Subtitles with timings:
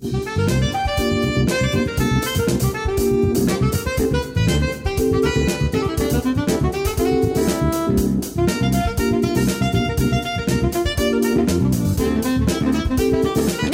[0.00, 0.10] 皆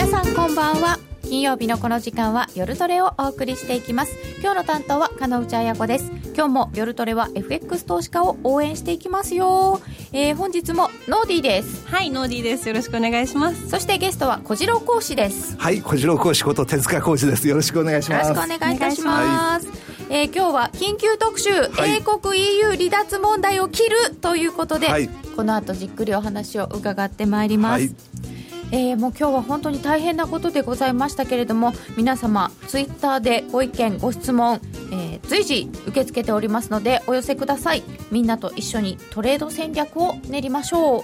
[0.07, 0.99] さんこんばんは。
[1.23, 4.13] 金曜日のこの時間は夜トレをお送りしていきます。
[4.43, 6.20] 今日の担当は加納内彩子です。
[6.35, 9.81] 今日も夜トレは FX 投資家を応援していきますよ、
[10.13, 11.87] えー、本日もノーディーです。
[11.89, 12.69] はいノーディーです。
[12.69, 13.69] よろしくお願いします。
[13.69, 15.57] そしてゲストは小次郎講師です。
[15.59, 17.49] はい小次郎講師こと手塚講師です。
[17.49, 18.29] よろしくお願いします。
[18.29, 19.77] よろしくお願いいたします、はい、
[20.11, 28.30] えー、今日は緊急特集、はい、英国 EU 離脱問題を切るということで、はい、この後じっくりお話を伺ってまいります、はい
[28.73, 34.61] えー、もう今日は本当に大変なことでございましたけれども皆様ツイッターでご意見ご質問、
[34.93, 37.83] えー、随時受け付けておりますのでお寄せください。
[38.11, 41.03] みんなと一緒にトレード戦略を練りましょう。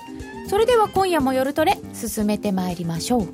[0.49, 3.29] それでは今夜も夜トレ進めてまいりましょう。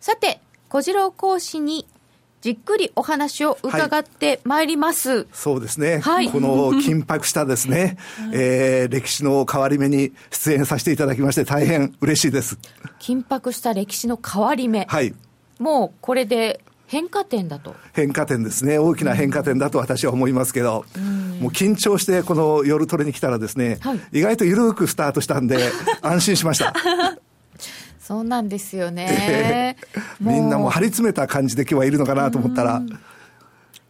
[0.00, 1.88] さて小次郎講師に
[2.40, 7.96] じっくりお話を伺ってまいります、はい、そうですね、はい、この緊迫したですね、
[8.32, 12.58] えー、歴史の変わり目に出演させていただきまして大変嬉しいです。
[13.00, 14.86] 緊迫した歴史の変わり目。
[14.88, 15.14] はい。
[15.58, 17.74] もうこれで変化点だと。
[17.92, 18.78] 変化点ですね。
[18.78, 25.58] 大きな変化点だと私は思いますけど、うん、もう緊張してこの夜トレに来たらですね、はい、意外と緩くスタートしたんで
[26.02, 26.72] 安心しました
[28.06, 29.76] そうなんですよね。
[30.20, 32.80] みんなも張り詰めた感じで今日はいるのかなと思ったら。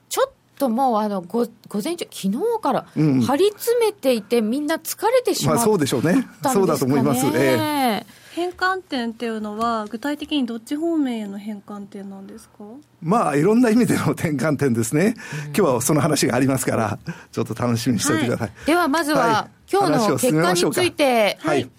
[0.09, 7.27] ちょっともうあの午午前中、昨日から張り詰めていて、みんな疲れてしまった、まあ、そうでしょうね、そうだと思います。
[7.35, 8.07] ええ。
[8.33, 12.65] 変換点っていうのは、具体的にどっち方面への変換点なんですか？
[13.03, 15.15] まあ、いろんな意味での転換点ですね、
[15.49, 16.99] 今日はその話がありますから、
[17.33, 18.49] ちょっと楽しみにしておいてください。
[18.49, 21.71] はい、では、まずは、はい、今日の結果について、はい、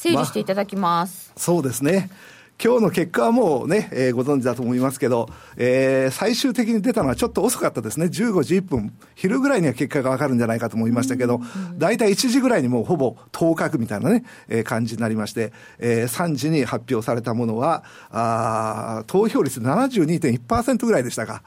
[0.00, 1.32] 整理していただきます。
[1.36, 2.10] まそうですね。
[2.62, 8.06] 今日の結果はもうね、えー、ご存知だと思いますけど、えー、最終的に出たのはちょっと遅かったですね。
[8.06, 8.92] 15時1分。
[9.14, 11.40] 昼ぐらいには結果がわかるんじゃないかと思いましたけど、
[11.78, 21.42] 大体1時ぐらいにもうほぼ当確みたいなね、えー、感じになりまして、えー、3時に発表されたものは、あ投票率72.1%ぐらいでしたか。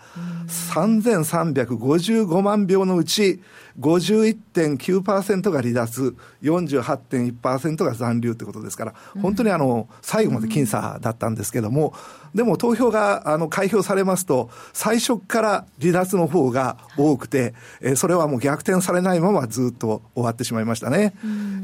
[0.47, 3.39] 3355万票のうち、
[3.79, 11.94] 51.9%が離脱、48.1%が残留ってことですから、本当にあの、最後まで僅差だったんですけども、
[12.35, 21.13] でも投票があの開票されますと、最初から離脱の方が多くて、えそれはもう逆転されないままずっと終わってしまいましたね。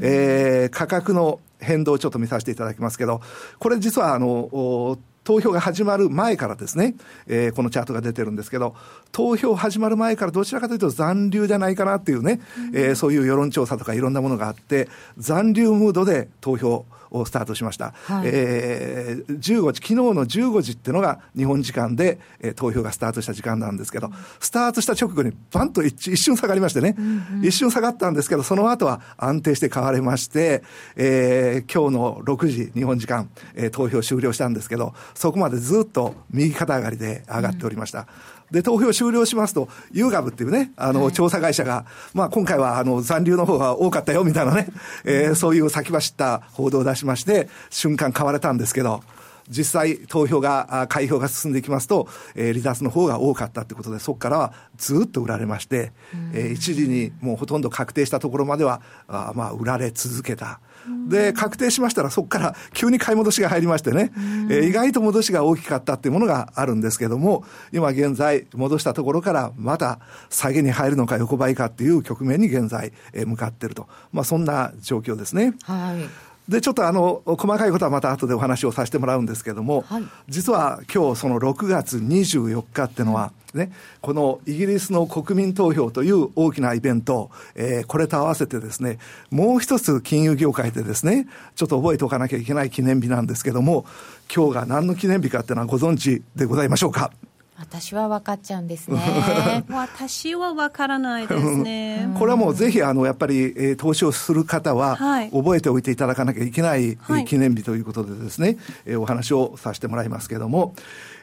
[0.00, 3.20] えー、価格の変動をちょっと見させていただきますけど、
[3.58, 4.98] これ実はあの、
[5.30, 6.96] 投票が始まる前からですね、
[7.28, 8.74] えー、このチャートが出てるんですけど、
[9.12, 12.40] 投票始まる前からどちらかというと残留じゃないかなっていうね、
[12.72, 17.92] うん、えー、そういう世論調査とかいろんなものがあって、残留ムードで投票をスタートしました。
[18.04, 30.62] はい、えー、15時、昨日の15時っていうのが日本時間で、えー、投票がスタートした時間なんですけど、スタートした直後にバンと一瞬下がりましてね、うんうん、一瞬下がったんですけど、その後は安定して買われまして、
[30.96, 38.00] えー、今日の6時、日本時間、えー、投票終了したんですけど、そこまでずっと右肩上がりで上がっておりました。
[38.00, 38.06] うん
[38.50, 41.84] で、投票終了しますと、ユーガブっていうね、あの、調査会社が、
[42.14, 44.68] まあ、今回は、あの、残留の方が多かったよ、みたいなね、
[45.04, 49.02] えー、そういう先走った報道を出しまして、瞬間買われたんですけど、
[49.50, 55.92] 実際投票が、開票が進んでいきますと、えー、離脱の方が多かったということで、そこからはずっと売られまして、
[56.32, 60.60] えー、一時にもうほとんど確定したところまでは、あまあ、売られ続けた。
[61.08, 64.12] で、確定しましたら、そこから急に買い戻しが入りましてね、
[64.48, 70.00] えー、意外と戻しが大きかったっていうものがあるんですけども、今現在、戻したところからまた
[70.30, 73.88] 下げに入るのか横ばいかっていう局面に現在、えー、向かっていると。
[74.12, 75.54] まあ、そんな状況ですね。
[75.64, 76.29] はい。
[76.50, 88.98] で、ちょっとあの、細かいことはまた後でお話をさせてもらうんですけども、はい、実は今日その6月24日っていうのは、ね、このイギリスの国民投票という大きなイベント、えー、これと合わせてですね、
[89.30, 93.86] もう一つ金融業界でですね、ちょっと覚えておかなきゃいけない記念日なんですけども、
[94.34, 97.12] 今日が何の記念日かっていうのはご存知でございましょうか？
[97.60, 98.98] 私は分かっちゃうんですね。
[99.68, 102.08] 私は分からないですね。
[102.18, 104.96] これはもうぜひ、あの、やっぱり、えー、投資をする方は、
[105.30, 110.74] 覚えておいていただかなきゃいけない、はい、記念日ということでですね、えー、お話をさせてもらいますけれども、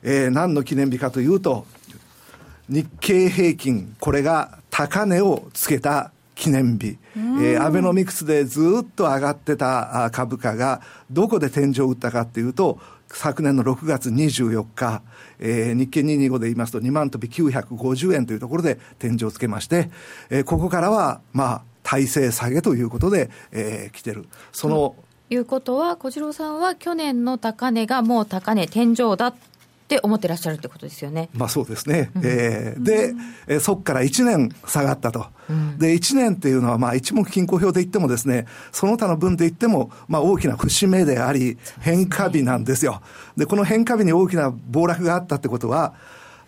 [0.04, 1.66] えー、何の記念日かというと、
[2.70, 15.02] 日経平均、これが高値をつけた記念日、えー、アベノミクスでずっと上がってた株価が、どこで天井を打ったかっていうと、昨年の6月24日、
[15.40, 19.90] えー、日経225で言いますと2万とび950円というところで天井をつけまして、
[20.30, 24.28] えー、ここからは、まあ、体制下げということで、えー、来てる。
[24.52, 24.96] その
[25.30, 29.34] いうことは小次郎さんは去年の高値がもう高値天井だ
[29.88, 31.30] って思ってらっしゃるってことですよね。
[31.34, 32.12] まあそうですね。
[32.14, 33.14] うん、えー、で、
[33.48, 35.28] うん、そこから1年下がったと。
[35.50, 43.02] うん、で、1年っていうのは、まあ一目均衡表で言ってもですね、その他の分で言っても、まあ大きな節目であり、変化日なんですよ。
[43.38, 45.94] で、この変化日に大きな暴落があったってことは、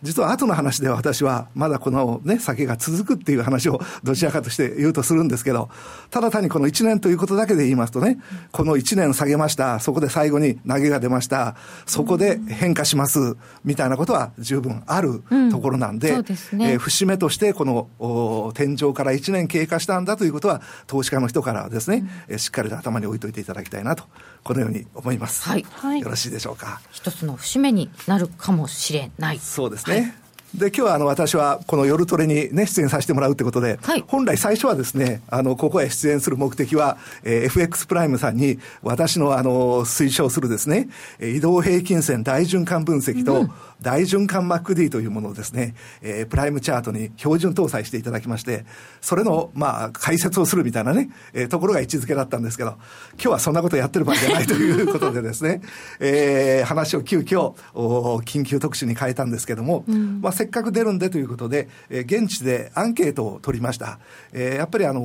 [0.01, 5.69] 実は後の話では私は、まだこのね、酒が続くっていう話を どちらかとして言うとするんですけど、
[6.09, 8.19] ただ単にこの1年ということだけで言いますとね、
[8.51, 11.55] この1年下げました、そこで最後に投げが出ました、
[11.85, 24.03] そこで変化します、みたいなことは十分あるところなんで、うんでね、えー、節目としてこの天井から1年経過したんだということは、投資家の人からですね、うん、しっかりと頭に置いといていただきたいなと、
[24.43, 25.43] このように思います。
[25.43, 25.65] はい。
[25.99, 26.81] よろしいでしょうか。
[26.91, 29.39] 一つの節目になるかもしれない。
[29.39, 29.88] そうですね。
[29.93, 30.13] はい。
[30.55, 40.89] で、今日はあの私はこの夜トレにね、出演させてもらうってことで、はい、本来最初はですね、あの、ここへ出演する目的は、えー、FX プライムさんに私のあの、推奨するですね、
[41.21, 48.65] 移動平均線大循環分析と、うん大循環 MacD というものをですね、えー、プライムチャートに標準搭載していただきまして、
[49.01, 52.71] それの、まあ、解説をするみたいなね、えー、ところが位置づけだったんですけど、
[53.13, 55.61] 今日はそんなことやってる場合じゃないということでですね、
[55.99, 63.99] えー、話を急遽、緊急特集に変えたんですけども、うん、まあ、せっかく出るんでということで、えー、現地でアンケートを取りました。
[64.33, 65.01] えー、やっぱりあの、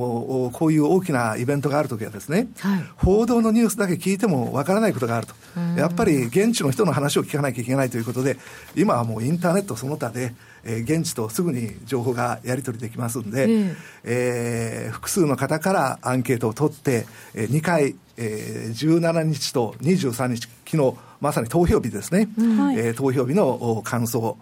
[0.53, 5.33] こういう大きなイベントがあるときはですね、はい、報道のニュースだけ聞いてもわからないことがあると。
[5.77, 8.37] やっぱり現地の人の話を聞かなきゃいけないということで、
[8.75, 10.33] 今はもうインターネットその他で、
[10.63, 24.37] えー、現地とすぐに情報がやり取りできますんで、うん、えー、複数の方からアンケートを取って、えー、2回、えー、17日と23日、昨日まさに投票日ですね、うん、えー、投票日の感想、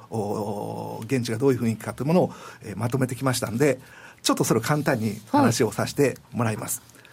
[1.06, 2.34] 現地がどういう雰囲気かというものを、
[2.64, 3.80] えー、まとめてきましたんで、
[4.22, 6.82] ちょっとそれを簡単に話をさせてもらいます。
[6.82, 7.12] はい、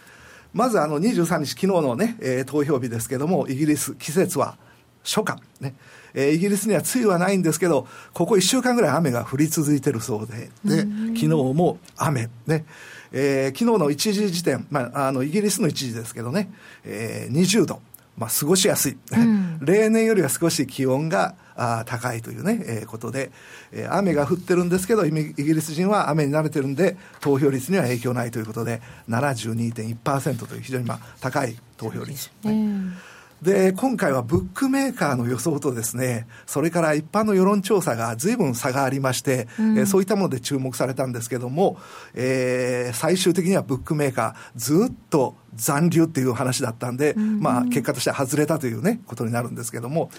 [0.55, 4.57] まずあの23日、昨日のね、えー、投票日ですけれども、イギリス、季節は
[5.03, 5.75] 初夏、ね、
[6.15, 10.81] えー、イギリスには梅雨はないんですけど、ここ1週間ぐらい雨が降り続いてるそうで、で、
[11.15, 12.65] 昨日も雨、ね、
[13.13, 16.51] えー、昨日の1時時点、まあ、あの、イギリスの1時ですけどね、
[16.85, 17.81] えー、20度、
[18.17, 18.99] まあ、過ごしやすい。
[19.13, 23.31] うん、 例年よりは少し気温があ高いというね、えー、ことで、
[23.73, 32.31] えー、雨が降ってるんですけど、イギリス人は雨に慣れてるんで、投票率には影響ないということで、72.1%という非常にまあ高い投票率。
[32.45, 33.11] ね
[33.43, 41.79] で、今回はブックメーカーの予想とですね、それから一般の世論調査が随分差がありまして、うん、えー、そういったもので注目されたんですけども、
[42.15, 50.11] えー、最終的にはブックメーカー、ずっと残留っていう話だったんで、うん、まあ結果として外れたというね、ことになるんですけども、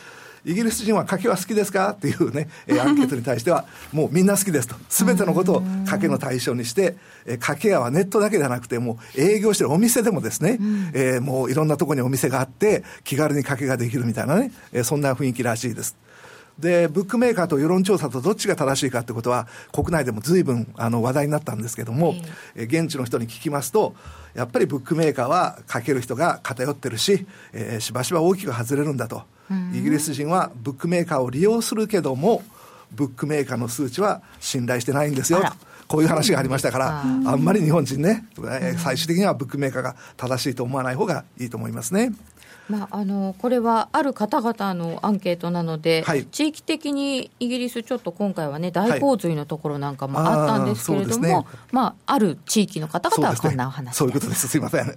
[0.43, 1.91] イギリス人は賭けは好きですか？
[1.91, 4.75] っていうね、えー、アンケートに対しては、もうみんな好きですと。
[4.89, 6.95] すべてのことを賭けの対象にして、
[7.25, 15.95] えー、賭け屋はネットだけではなくて、もう営業してるお店でもですね、うん、えー、もういろんなところにお店があって、気軽に賭けができるみたいなね、えー、そんな雰囲気らしいです。
[16.57, 22.15] で、ブックメーカーと世論調査とどっちが正しいかってことは、国内でも随分あの話題になったんですけども、
[22.55, 23.95] えー、現地の人に聞きますと、
[24.33, 29.23] やっぱりブックメーカーはかける人が偏ってるし、えー、しばしば大きく外れるんだと。
[29.73, 32.43] イギリス人はブックメーカーを利用するけども、
[32.91, 35.41] ブックメーカーの数値は信頼してないんですよ。
[35.41, 35.71] と。
[35.87, 38.25] こういう話がありましたから、あんまり日本人ね、
[38.77, 42.13] 最終的にはブックメーカーが正しいと思わない方がいいと思いますね。
[42.69, 54.95] まあ、あのこれはある方々のアンケートなので、はい、地域的にイギリス、ちょっと今回はね、大洪水のところなんかもあったんですけれども、はいね、まあ、ある地域の方々はこんなお話そう、ね,、いうことです、すいません。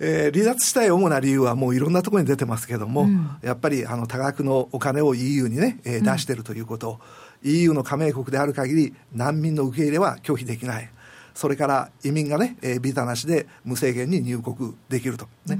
[0.00, 7.00] えー、離脱したい主な理由はもういろんなところに出てますけども、うん、やっぱりあの多額のお金を EU にね、えー、出してるということ、
[7.44, 10.90] うん、EU の加盟国である限り難民の受け入れは拒否できない。
[11.34, 15.26] それから移民がね、えー、ビザなしで無制限に入国できると。
[15.46, 15.58] ね。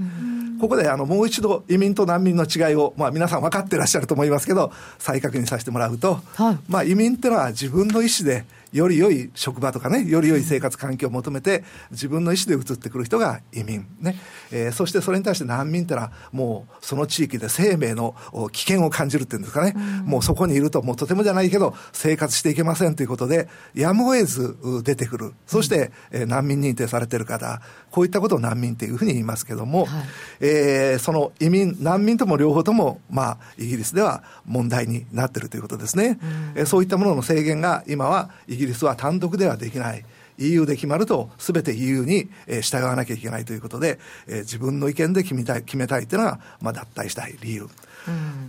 [0.60, 11.62] ここであのもう一度移民と難民の違いを、まあ、皆さん分かってらっしゃると思いますけど再確認させてもらうと、はい、まあ、移民っていうのは自分の意思でより良い職場とかね、より良い生活環境を求めて、
[11.92, 13.86] 自分の意思で移ってくる人が移民。
[14.00, 14.16] ね。
[14.50, 18.16] えー、そしてそれに対して難民ってのは、もうその地域で生命の
[18.50, 19.74] 危険を感じるっていうんですかね。
[19.76, 25.34] うん、もうそこにいると、もうとてもじゃないけど、生活していけませんということで、やむを得ず出てくる。
[25.46, 27.62] そして、うん、えー、難民認定されている方、
[27.92, 30.04] こういったことを難民っていうふうに言いますけども、はい、
[30.40, 36.18] えー、その移民、難民とも両方とも、まあ、イギリスでは問題になっているということですね。
[36.20, 40.04] うん、えー、そういったものの制限が今はイギリスギリスは単独ではできない。
[40.38, 42.28] EU で決まると、すべて EU に
[42.60, 47.68] 従わなきゃいけないということで、自分の意見で決めたい決めたいというのが、まあ、脱退したい理由。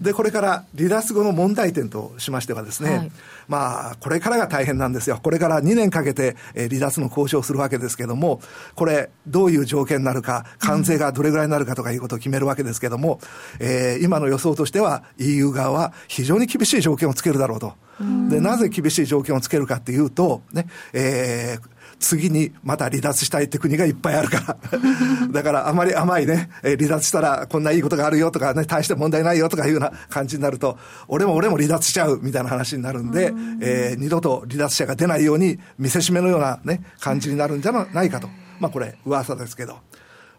[0.02, 3.12] でこれから離脱後の問題点としましてはですね、はい、
[3.48, 5.20] まあこれからが大変なんですよ。
[5.22, 8.42] これから2年かけて、えー、離脱の交渉をするわけですけども
[8.76, 13.20] これどういう条件になるか関税がどれぐらいになるかとかいうことを決めるわけですけども、
[13.60, 17.74] えー、今の予想としては EU 側は非常に厳しい条件をつけるだろうと。
[18.30, 24.58] でなぜ厳しい条件をつけるかっていうと、ねえー、次にまた離脱したいって国がいっぱいあるから。
[25.32, 38.30] だからあまり甘いね、え離脱したらこんないいことがあるよとかね、大して問題ないよとかいうような感じになると、俺も俺も離脱しちゃうみたいな話になるんで、えー、二度と離脱者が出ないように見せしめのようなね、感じになるんじゃないかと。
[38.60, 39.78] まあこれ、噂ですけど。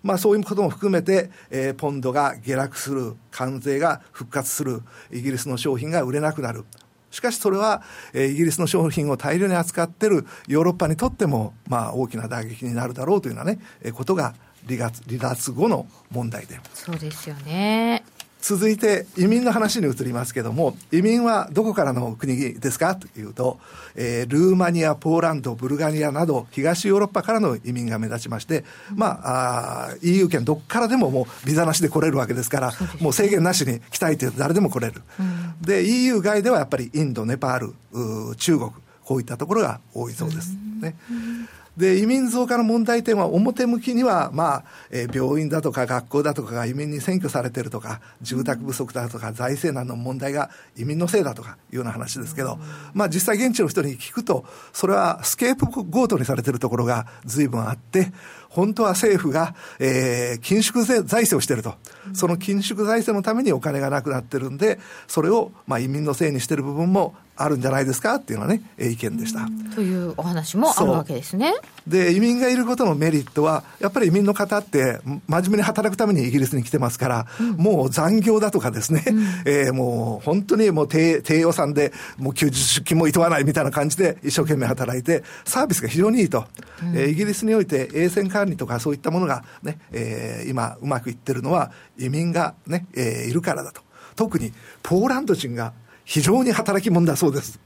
[0.03, 6.65] まあ、そういうことも含めて、えー、ポンドが下落する、関税が復活する、イギリスの商品が売れなくなる、
[7.11, 7.83] しかしそれは、
[8.13, 14.35] え、イギリスの商品を大量に扱っているヨーロッパにとっても、まあ、大きな打撃になるだろうというようなね、え、ことが
[14.67, 16.59] 離脱離脱後の問題で。
[16.75, 18.05] そうですよね。
[18.49, 22.95] 続いて移民の話に移りますけども移民はどこからの国ですか？
[22.95, 23.59] というと、
[23.97, 38.71] えー、ルーマニアポーランドブルガリアなど東ヨーロッパからの移民が目立ちまして、まああ EU 圏どこからでももうビザなしで来れるわけですからもう制限なしに来たいというと誰でも来れる、うん、で EU 外ではやっぱりインドネパール中国
[39.05, 52.59] こういったところが多いそうです、ね、うんで、移民増加の問題点は表向きには、まあ、えー、病院だとか学校だとかが移民に占拠されてるとか、住宅不足だとか財政難の問題が移民のせいだとかいうような話ですけど、
[52.95, 58.13] まあ実際現地の人に聞くと、それはスケープゴートにされてるところが随分あって、
[58.57, 61.75] 本当は政府が、えー、緊縮財政をしていると、
[62.15, 69.47] その緊縮財政のためにお金がなくなってるんで、それを、まあ、移民のせいにしてる部分もあるんじゃないですかっていうのはね、意見でした。
[69.75, 71.55] というお話もあるわけですね。
[71.87, 86.47] で、移民がいることのメリットは、やっぱり移民の方って、真面目に働くためにイギリスに来てますから、うん、もう残業だとかですね、うん、えー、もう本当にもう低低予算で、もう休日出勤もいとわないみたいな感じで一生懸命働いて、サービスが非常にいいと。
[86.83, 93.83] うん、えー、イギリスにおいて衛生管理とかそういったものがね、えー、今うまくいってるのは移民がね、えー、いるからだと。
[94.15, 95.73] 特にポーランド人が
[96.05, 97.61] 非常に働き者だそうです。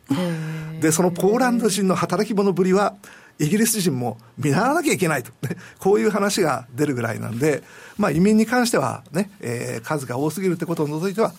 [0.80, 2.96] で、そのポーランド人の働き者ぶりは、
[3.38, 5.32] イギリス人も見習わなきゃいけないと、
[5.78, 7.62] こういう話が出るぐらいなんで、
[7.96, 11.32] まあ、移民に関してはね、えー、数が多すぎるってことを除いては、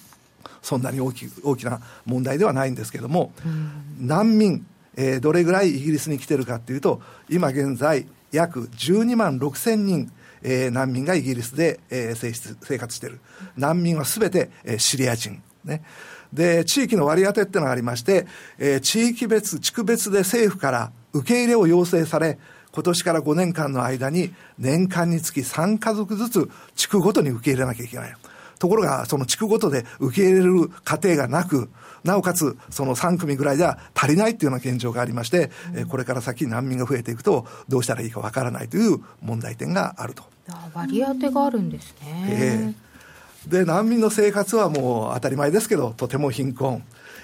[0.61, 3.33] そんなに大き大きな問題ではないんですけども、
[3.99, 10.11] 難民、えー、どれぐらいイギリスに来てるかっていうと、今現在、約12万6千人、
[10.41, 13.19] えー、難民がイギリスで、えー、生活している。
[13.57, 15.41] 難民はすべて、えー、シリア人。
[15.63, 15.83] ね。
[16.33, 18.25] で、地域の割り当てってのがありまして、
[18.57, 22.39] えー、地域別、地区別で政府から受け入れを要請され、
[22.73, 28.15] 今年から5年間の間に年間につき3家族ずつ地区ごとに受け入れなきゃいけない。
[28.59, 31.69] ところが、その地区ごとで受け入れる家庭がなく、
[32.03, 40.23] なおかつ、その3組ぐらいでは足りないっていうような現状がありまして、うん、これから先難民が増えていくと、どうしたらいいかわからないという問題点があると。
[40.73, 42.25] 割り当てがあるんですね。
[42.29, 42.91] えー
[43.47, 46.83] で難民の生活はもう当たり前ですけどとても貧困、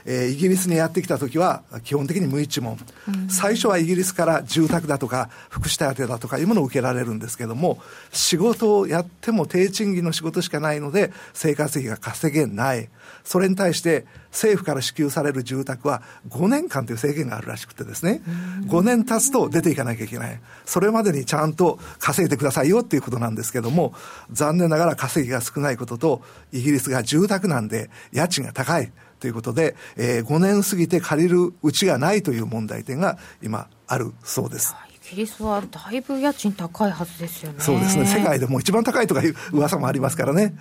[0.09, 7.79] えー、イギリスにやってきた時は基本的に無一文、うん、最初はイギリスから住宅だとか福祉手当だとかいうものを受けられるんですけども
[8.13, 12.89] 仕事をやっても低賃金の仕事しかないので生活費が稼げない。
[13.23, 18.21] それに対して政府から支給される住宅は5年間という制限があるらしくてですね、
[18.67, 20.39] 5年経つと出ていかなきゃいけない。
[20.65, 23.93] それまでにちゃんと稼いでくださいよっていうことなんですけども、
[24.31, 26.21] 残念ながら稼ぎが少ないことと、
[26.51, 28.91] イギリスが住宅なんで家賃が高い。
[29.19, 34.75] ということで、えー、5年過ぎて借りるうちがないという問題点が今あるそうです。
[35.11, 37.59] イギリスはだいぶ家賃高いはずですよね。
[37.59, 38.05] そうですね。
[38.05, 40.55] 世界でも一番高いとかいう噂もありますからね。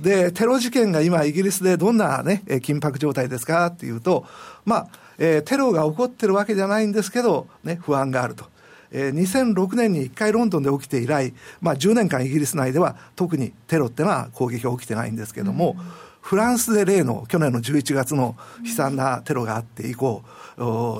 [0.00, 4.26] で、テロ事件が今イギリスでどんなね、緊迫状態ですかっていうと、
[4.64, 4.88] まあ、
[5.18, 8.44] えー、テロが起こってるわけじゃないんですけど、ね、不安があると。
[8.90, 15.86] えー、2006年に1回ロンドンで起きて以来、まあ、10年間イギリス内では特にテロってのは攻撃が起きてないんですけども、うん、
[16.26, 20.24] フランスで例の去年の11月の悲惨なテロがあって以降、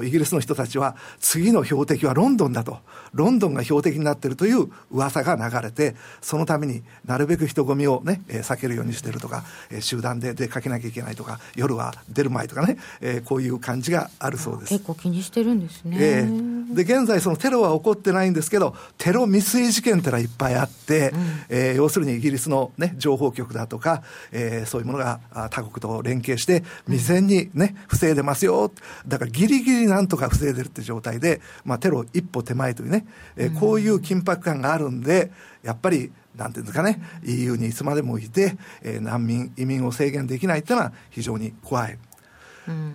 [0.05, 2.79] イギリスの人たちは次の標的はロンドンだと。
[3.17, 14.69] ロンドンが標的になっているという噂が流れて、そのためになるべく人混みをね、えー、避けるようにしているとか、えー、集団で出かけなきゃいけないとか、夜は出る前とかね、えー、こういう感じがあるそうです。
[14.71, 15.97] 結構気にしてるんですね。
[15.99, 21.19] えーで、現在そのテロは起こってないんですけど、テロ未遂事件ってのはいっぱいあって、うん、
[21.49, 25.21] えー、要するにイギリスのね、情報局だとか、えー、そういうものが
[25.51, 28.73] 他国と連携して、未然にね、防いでますよ。
[29.07, 33.06] だからギリギリなんとか防いでるって状態で、まあテロ一歩手前というね、
[33.37, 35.31] えー、こういう緊迫感があるんで、
[35.63, 41.99] やっぱりなんていうんですかね、EU にいつまでもいて、えー、難民、移民を制限できないっていうのは非常に怖い。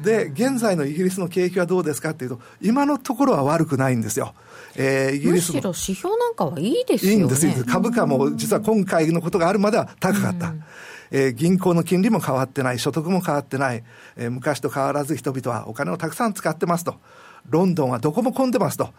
[0.04, 4.34] で、現在のイギリスの景気はどうですかっていうと、今のところは悪くないんですよ。
[4.76, 7.18] えー、イギリスむしろ指標なんかはいいですよね。
[7.18, 7.64] いいんです。
[7.64, 10.50] 株価も実は今回のことがあるまでは高かった。
[10.50, 10.64] うん
[11.12, 13.84] えー、銀行の金利も変わってない、所得も変わってない、
[14.16, 16.96] えー、昔と変わらず人々はお金をたくさん使ってますと。
[17.50, 18.90] ロンドンはどこも混んでますと。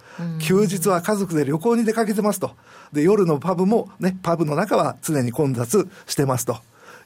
[0.41, 2.53] 休日は家族で旅行に出かけてますと。
[2.93, 6.59] で、夜のパブもね、パブの中は常に混雑してますと。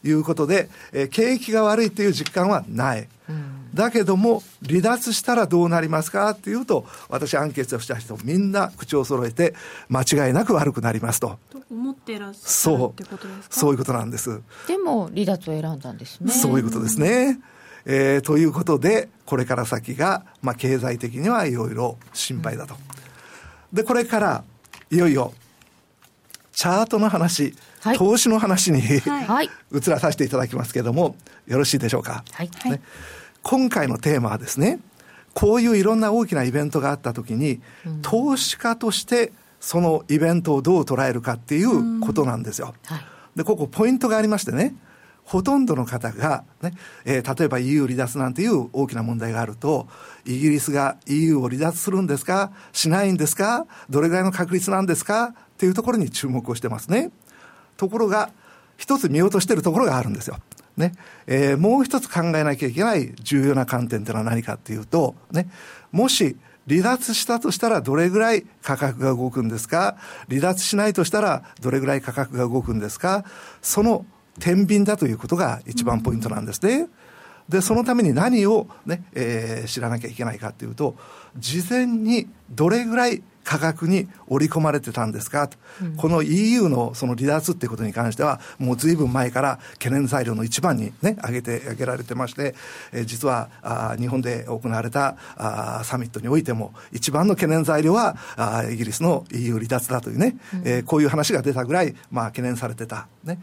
[0.05, 3.09] いうことで、えー、景気が悪いという実感はない。
[3.75, 9.55] だけども、離脱したらどうなりますかっていうと、私、アンケートした人、みんな口を揃えて、
[9.88, 11.38] 間違いなく悪くなりますと。
[11.69, 13.57] 思ってらっしゃるってことですか？
[13.57, 14.40] そういうことなんです。
[14.69, 16.31] でも、離脱を選んだんですね。
[16.31, 17.40] そういうことですね。
[17.87, 22.75] えー、ということで、これから先が、まあ、経済的にはいろいろ心配だと。
[23.73, 24.45] で、これから、
[24.90, 25.33] いよいよ、
[26.52, 31.16] チャートの話、はい、投資の話に、はい、 移らさせていただきますけれども、
[31.47, 32.25] よろしいでしょうか？
[32.33, 32.81] はい、ね、
[33.43, 34.81] 今回のテーマはですね、
[35.35, 42.75] こういういろんな大きなイベントがあったときに、うん、投資家としてそのイベントをどう捉えるかっていうことなんですよ。
[42.87, 43.05] はい、
[43.37, 44.75] で、ここポイントがありましてね、
[45.26, 46.73] ほとんどの方がね、
[47.04, 49.88] えー、例えば EU 離脱なんていう大きな問題があると、
[50.25, 52.52] イギリスが EU を離脱するんですか？
[52.73, 53.66] しないんですか？
[53.90, 55.25] どれぐらいの確率なんですか？
[55.25, 57.11] っていうところに注目をしてますね。
[57.76, 58.30] ところが、
[58.76, 60.38] 一つ見落としてるところがあるんですよ。
[60.76, 60.92] ね。
[61.26, 65.49] えー、もう一つ考えなきゃいけない重要な観点っていうのは何かっていうと、ね、
[65.90, 66.37] もし
[66.68, 69.97] 離脱したとしたらどれぐらい価格が動くんですか？
[70.28, 73.25] 離脱しないとしたらどれぐらい価格が動くんですか？
[73.62, 74.04] その
[74.40, 76.88] 天秤だということが一番ポイントなんですね。
[77.49, 80.97] で、そのために何をね、えー、知らなきゃいけないかっていうと、
[81.38, 92.57] 事前にどれぐらい価格に織り込まれてたんですかと、うん、この EU のその離脱っていうことに関しては、もうずいぶん前から懸念材料の一番にね、挙げて、挙げられてまして、
[92.93, 103.07] えー、実はあ日本で行われたあサミットにおいても、一番の懸念材料はあイギリスの EU 離脱だというね、うん、えー、こういう話が出たぐらい、まあ懸念されてた。
[103.23, 103.38] ね。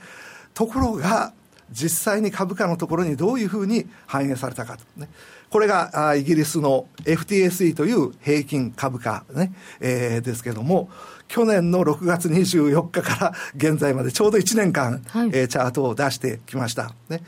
[0.53, 1.33] ところが、
[1.71, 5.09] 実際に株価のところにどういうふうに反映されたかと、ね、
[5.49, 10.89] これがあイギリスの FTSE という平均株価ね、えー、ですけども、
[11.27, 16.93] 去年の6月24日から現在までちょうど1年間、はい、えー、チャートを出してきました。
[17.09, 17.23] ね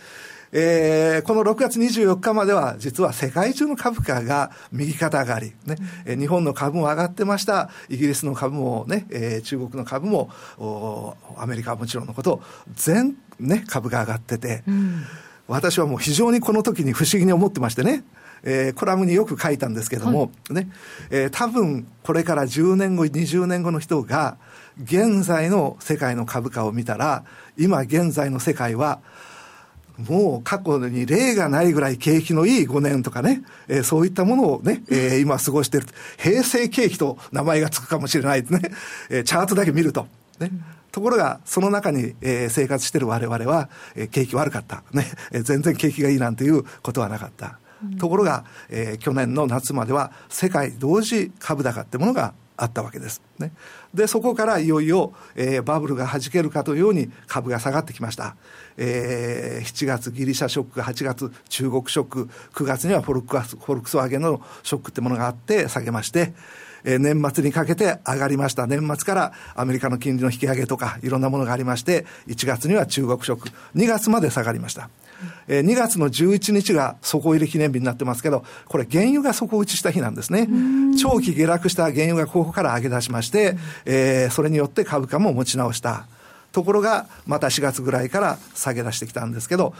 [0.57, 10.29] えー、この6月24日までは、実は世界中の株価が右肩上がり、ね、うん、日本の株も上がってました、イギリスの株もね、えー、中国の株も、
[11.37, 12.41] アメリカはもちろんのこと、
[12.73, 15.03] 全、ね、株が上がってて、うん、
[15.49, 18.05] 私はもう非常にこの時に不思議に思ってましてね、
[18.43, 20.69] えー、コラムによく書いたんですけども、はい、ね、
[21.09, 24.37] えー、多分これから10年後、20年後の人が、
[24.81, 27.25] 現在の世界の株価を見たら、
[27.57, 29.01] 今現在の世界は、
[29.97, 35.87] もう過去に例がないぐらい景気のいい5年とかね、えー、そういったものをね、えー、今過ごしてる。
[36.17, 38.61] 平成景気と名前がつくかもしれないですね、
[39.09, 40.07] えー、チャートだけ見ると。
[40.39, 40.51] ね。
[40.91, 44.83] ところが、その中に、えー、生活してる我々は、えー、景気悪かった。
[44.91, 45.05] ね。
[45.31, 47.59] えー、全然景気がいいなんていうことはなかった。
[47.99, 53.21] ところが、えー、去年の夏までは世界同時株高ってものがあったわけです。
[53.39, 53.51] ね。
[53.93, 58.35] で、そこからいよいよ、えー、バブルが弾けるかというように株が下がってきました。
[58.77, 66.33] えー、7月ギリシャショック、8月中国ショック、9月にはフォルクフォルクスワーゲンのショックってものがあって下げまして、
[66.83, 68.67] えー、年末にかけて上がりました。
[68.67, 74.89] 年末からアメリカの金利の引き上げとかいろんなものがありまして、1月には中国ショック、2月まで下がりました。
[75.47, 80.47] えー、2月の11日が底入れ記念日になってますけど、これ原油が底打ちした日なんですね。
[80.99, 86.07] 長期下落した原油がここから上げ出しまして、えー、それによって株価も持ち直した。
[86.51, 89.73] ところが、また4月ぐらいから下げ出してきたんですけど、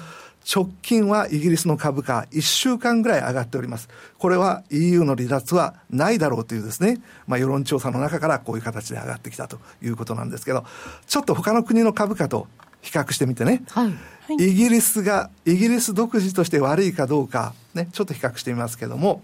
[0.45, 3.89] 直近はイギリスの株価1週間ぐらい上がっております。
[4.19, 10.65] これは EU の離脱はないだろうというですね、まあ世論調査の中からこういう形で上がってきたということなんですけど、
[11.07, 12.47] ちょっと他の国の株価と
[12.85, 13.85] 比較してみてね、は
[14.29, 19.23] い、イギリスが、イギリス独自として悪いかどうか、ね、ちょっと比較してみますけども、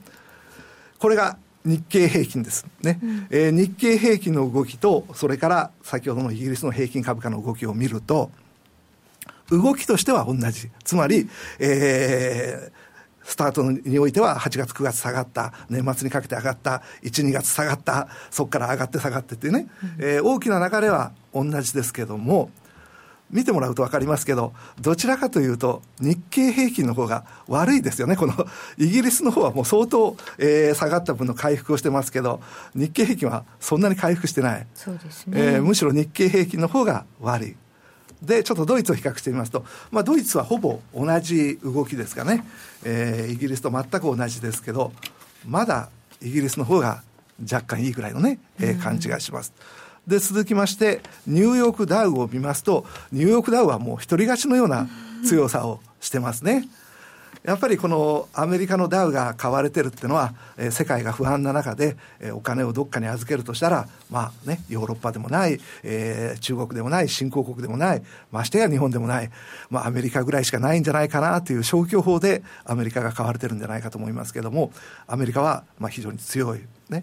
[0.97, 2.65] これが日経平均です。
[2.81, 2.99] ね。
[3.03, 8.31] うん、えー、日経平均の動きと、それから先ほどのイギリスの平均株価の動きを見ると、
[9.51, 10.69] 動きとしては同じ。
[10.83, 19.67] つまり、えー、スタートにおいては8月、9月下がった、年末にかけて上がった、1、2月下がった、そこから上がって下がってっていうね、
[19.99, 22.49] うん、えー、大きな流れは同じですけども、
[23.31, 28.33] 見てもらうと分かりますけど、どちらかというと、日経平均の方が悪いですよね、この
[28.77, 32.41] イギリスの方はもう相当、えー、下がった分の回復をしてますけど、
[32.75, 35.39] 日経平均はそんなに回復してない、そうですね。
[35.39, 37.55] えー、むしろ日経平均の方が悪い。
[38.21, 42.45] で、ちょっとドイツを比較してみますと、まあ、ドイツはほぼ同じ動きですかね、
[42.83, 44.93] えー、イギリスと全く同じですけど、
[45.45, 45.89] まだ
[46.21, 47.01] イギリスの方が
[47.51, 49.53] 若干いいぐらいのね、えー、感じがします。
[50.07, 54.87] で、続きまして、ニューヨークダウを見ますと、ニューヨークダウはもう一人勝ちのような
[55.25, 56.67] 強さをしてますね。
[57.43, 69.31] やっぱりこのアメリカのダウが買われてるっていうのは、えー、世界が不安な中で、えー、お金をどっかに預けるとしたら、まあね、ヨーロッパでもない、えー、中国でもない、新興国でもない、ましてや日本でもない、
[69.71, 74.71] まあアメリカぐらいしかないんじゃないかなという消去法でアメリカが買われてるんじゃないかと思いますけども、
[75.07, 76.61] アメリカはまあ非常に強い。
[76.89, 77.01] ね。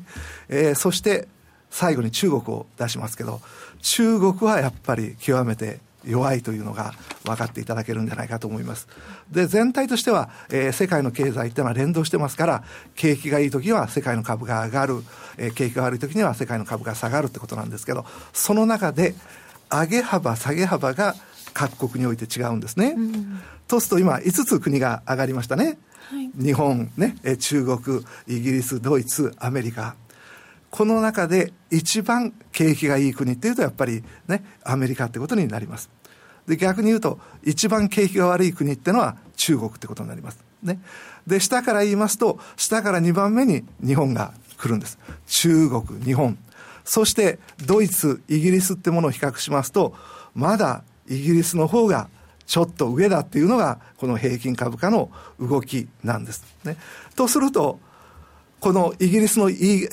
[0.48, 1.26] えー、そして、
[1.70, 3.40] 最後に中国を出しますけど、
[3.80, 6.92] 中国はやっぱり極めて弱いというのが
[7.24, 8.88] 分かっていただけるんじゃないかと思います。
[9.30, 15.02] で、全体としては、えー、世界の経済っていうのは連動してますから、景気がいい時には世界の株が上がる、
[15.36, 19.14] えー、景気が悪い時には世界の株が下がるってことなんですけど、その中で、
[19.70, 21.14] 上げ幅、下げ幅が
[21.52, 22.94] 各国において違うんですね。
[22.96, 25.78] うん、とすると今、5つ国が上がりましたね。
[26.10, 29.94] はい、日本、ね、中国、イギリス、ドイツ、アメリカ。
[30.70, 35.90] この中で一番景気がいい国っていうとやっぱりね、アメリカってことになります。
[36.46, 40.38] で、逆に言うと、一番景気が悪い国ってのは中国ってことになります。
[40.62, 40.80] ね。
[41.26, 44.98] で、下から言いますと、下から2番目に日本が来るんです。
[45.26, 46.38] 中国、日本。
[46.84, 49.94] そして、ドイツ、イギリスってものを比較しますと、
[50.34, 52.08] まだイギリスの方が
[52.46, 56.44] ちょっと上だっていうのが、この平均株価の動きなんです。
[56.64, 56.78] ね。
[57.14, 57.78] とすると、
[58.60, 59.88] このイギリスの EU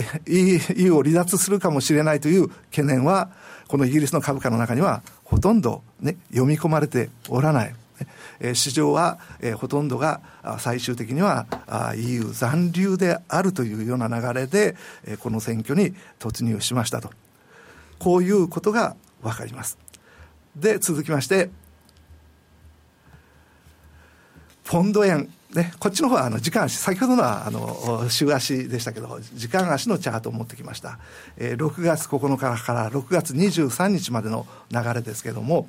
[0.92, 3.30] を離脱するかもしれないという懸念は、
[3.68, 7.76] このイギリスの株価の中にはほとんど、ね、読み込まれておらない。
[8.40, 10.22] え市場は、えほとんどが
[10.60, 11.48] 最終的には
[11.96, 14.76] EU 残留であるというような流れで、
[15.06, 17.12] えこの選挙に突入しましたと。
[18.00, 19.78] こういうことがわかります。
[20.56, 21.50] で、続きまして、
[24.64, 25.30] ポンド円。
[25.56, 31.00] ね、こっちの方はあの時間足、先ほどのはあの週足でしたけど、時間足のチャートを持ってきました。
[31.38, 35.68] えー、6月9日から6月23日までの流れですけれども、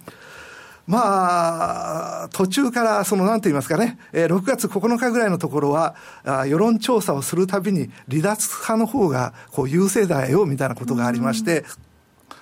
[0.87, 5.95] まあ、途中からそのなんて言いますかね、えー、6月9日ぐらいのところは、
[6.25, 11.65] あ世論調査をするたびに離脱派の方がこう優勢だよみたいなことがありまして、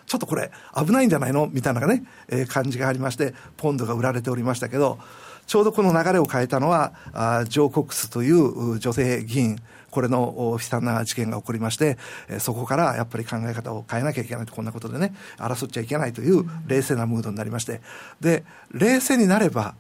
[0.07, 1.49] ちょっとこれ危ないんじゃないの？
[1.51, 4.99] みたいなね、えー、感じがありまして、ポンドが売られておりましたけど、
[5.47, 9.59] ちょうどこの流れを変えたのは、あジョー・コックスという女性議員、
[9.91, 17.81] これの悲惨な事件が起こりまして、えそこからやっぱり考え方を変えなきゃいけないと、こんなことでね、争っちゃいけないという冷静なムードになりまして、
[18.21, 19.75] で、冷静になれば、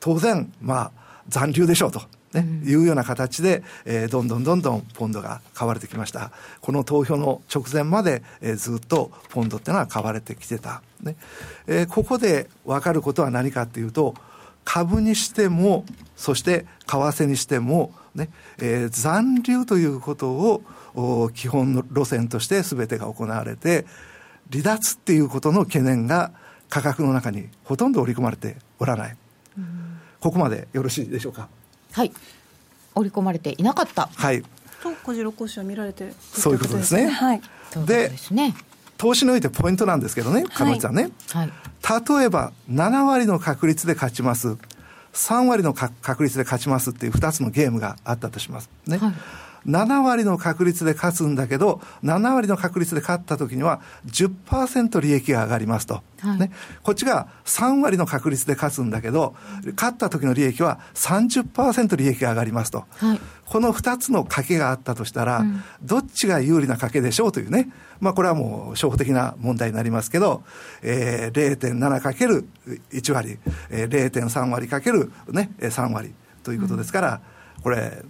[0.00, 0.92] 当然、まあ、
[1.28, 2.00] 残留でしょうと。
[2.32, 6.30] ね、いうような形で、えー、どんどんどんどんポンドが買われてきました。
[6.60, 10.80] この投票の直前まで、えー、ずっとポンドっていうのは買われてきてた。
[11.02, 11.16] ね
[11.66, 14.14] えー、ここで分かることは何かっていうと、
[14.64, 15.84] 株にしても、
[16.16, 20.30] そして為替にしても、ね、えー、残留ということ
[20.94, 23.86] を基本の路線として全てが行われて、
[24.50, 26.32] 離脱っていうことの懸念が
[26.68, 29.16] 価格の中にほとんど織り込まれておらない。
[30.20, 31.48] ここまでよろしいでしょうか？
[31.92, 32.12] はい。
[32.94, 34.08] 織り込まれていなかった。
[34.14, 34.42] はい。
[34.82, 37.08] と小次郎講師は見られて、そういうことですね。
[37.08, 37.40] はい。
[37.86, 38.54] で、ね、
[39.00, 41.48] 投資においてポイントなんですけどね、彼女はね、はい、
[42.18, 44.58] 例えば7割の確率で勝ちます、
[45.14, 48.68] 3割の確率で勝ちますっていう2つのゲームがあったとします。
[48.86, 48.98] ね。
[48.98, 49.14] はい
[49.66, 56.02] 7割の確率で勝つんだけど、7割の確率で勝った時には10%利益が上がりますと。
[56.20, 56.50] はい、ね。
[56.82, 59.34] こっちが3割の確率で勝つんだけど、
[59.76, 62.84] 勝った時の利益は30%利益が上がりますと。
[62.96, 67.68] はい、この2つの賭けがあったとしたら、うん、どっちが有利な賭けでしょうというね。
[68.00, 70.42] まあこれはもう初歩的な問題になりますけど、
[70.82, 73.38] えー、0.7×1 割、
[73.70, 77.20] えー、0.3割かけるね、3割ということですから、
[77.62, 78.02] これ、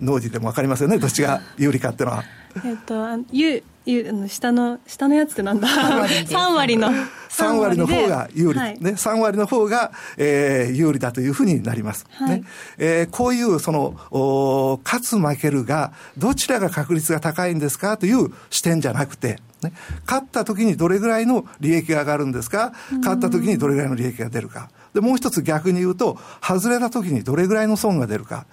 [0.00, 2.24] 農事でも分かりますよね、どっちが有利かっていうのは。
[2.64, 6.88] えっと、ゆゆ下の下のやつってなんだ？3割の。
[7.28, 12.44] 3割の方が有利、はい、ね、3割の方が、えー、有利だというふうになります、はい、ね。
[12.78, 19.72] えー、こういうそのお勝つ負けるがどちらが確率が高いんですかという視点じゃなくてね、
[20.06, 22.72] 勝った時にどれぐらいの利益が上がるんですか？
[22.98, 24.70] 勝った時にどれぐらいの利益が出るか。
[24.94, 28.46] でもう一つ逆に言うと外れた時にどれぐらいの損が出るか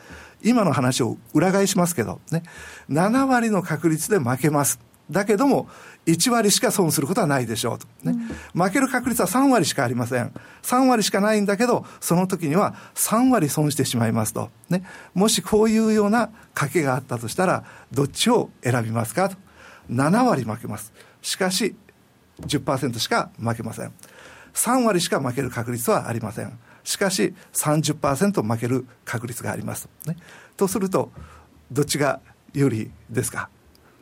[0.43, 2.43] 今の話を裏返しますけど、ね、
[2.89, 4.79] 7割の確率で負けます。
[5.09, 5.67] だけども、
[6.05, 8.17] 1割しか損することはないでしょうと、ね、
[8.55, 10.33] うん、負ける確率は3割しかありません。
[10.63, 14.49] 3割しかないんだけど、その時には3割損してしまいますと。
[14.69, 19.37] ね、もしこういうような賭けがあったとしたら、どっちを選びますかと。
[19.89, 20.93] 7割負けます。
[21.21, 21.75] しかし、
[22.41, 23.91] 10%しか負けません。
[24.53, 26.57] 3割しか負ける確率はありません。
[26.83, 29.89] しかし30%負ける確率があります。
[30.05, 30.17] ね、
[30.57, 31.11] とすると、
[31.71, 32.19] どっちが
[32.53, 33.49] 有利ですか？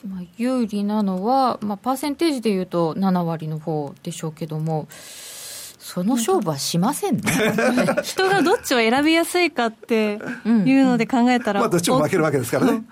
[0.07, 7.21] まあ、有利なのは、まあ、パーセンテージでいうと7割の方でしょうけども、その勝負はしませんね。
[8.03, 12.83] 人がどっちを選びやすいかっていうので考えたら、まあ、どっちも負けるわけですからね。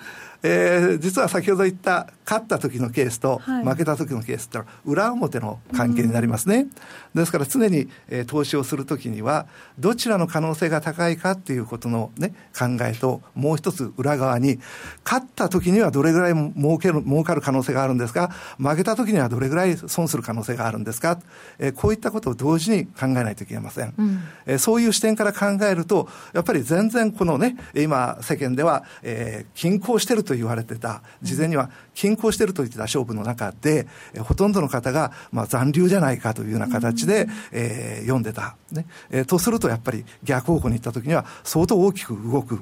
[0.43, 6.67] えー、実は先ほど言った勝った時のケースと負けた時のケースってのは裏表の関係になりますね。
[7.15, 9.47] ですから常に、えー、投資をするときには
[9.79, 14.59] どちらの可能性が高いかっていうことのね考えともう一つ裏側に
[15.03, 18.29] 勝った時にはどれぐらい儲ける儲かる可能性があるんですか？
[18.57, 21.19] 負けた時にはどれぐらい損する可能性があるんですか、
[21.59, 23.93] えー、こういったことを同時に考えないといけません。
[23.97, 38.55] うん、えー、そういう視点から考えるとやっぱり全然このね今世間では、えー、均衡してると言われてた、事前には均衡してると言ってた勝負の中で、えほとんどの方が、まあ、残留じゃないかというような形で、えー、読んでた。
[38.71, 38.85] ね。
[39.09, 42.59] えー、とすると、やっぱり逆方向に行ったときには、相当大きく動く。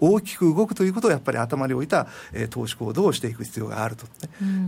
[0.00, 4.10] 大きく動くということをやっぱり頭に置いた、えー、投資行動をしていく必要があると、ね。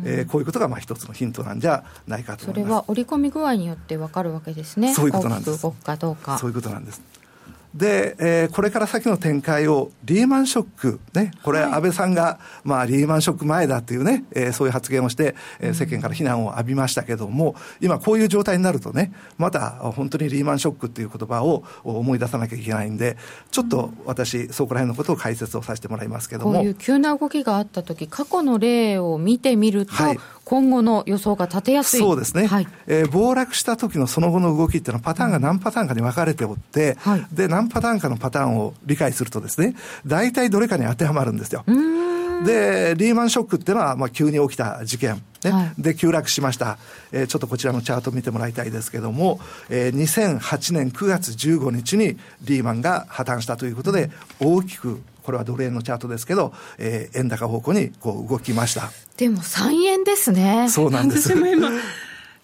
[0.05, 5.62] えー、こういうことがまあ一つのヒントなんじゃないかとそれは織り込み具合によって分かるわけですね、そういうことなんです。
[5.62, 6.38] 動くかどうか。
[6.38, 7.03] そういうことなんです。
[7.76, 23.18] で、えー、これから先の展開をリーマンショック、ね、これ、安倍さんが、まあ、リーマンショック前だっていうね、えー、そういう発言をして、えー、世間から非難を浴びましたけども、今、こういう状態になるとね、また本当にリーマンショックっていう言葉を思い出さなきゃいけないんで、
[23.50, 26.54] ちょっと私、そこら辺のことを解説をさせてもらいますけども。
[26.54, 32.00] こういう急な動きがあったとき、過去の例を見てみると、はい今後の予想が立てやすい。
[32.00, 39.74] そうですね、はい、えー、暴落した時のその後の動きっていうのは、パターンが何パターンかに分かれておって、はい、で何パターンかのパターンを理解すると、ですね
[40.06, 41.64] 大体どれかに当てはまるんですよ。
[42.44, 45.22] で、リーマンショックっていうのは、まあ、急に起きた事件。
[45.42, 46.78] ね、はい、で、急落しました。
[47.12, 58.92] えー、ちょっとこちらのチャート見てもらいたいですけども、えー、2008年9月15日にリーマンが破綻したということで、大きくこれはドル円のチャートですけど、えー、円高方向にこう動きました。
[59.16, 60.68] でも3円ですね。
[60.70, 61.34] そうなんです。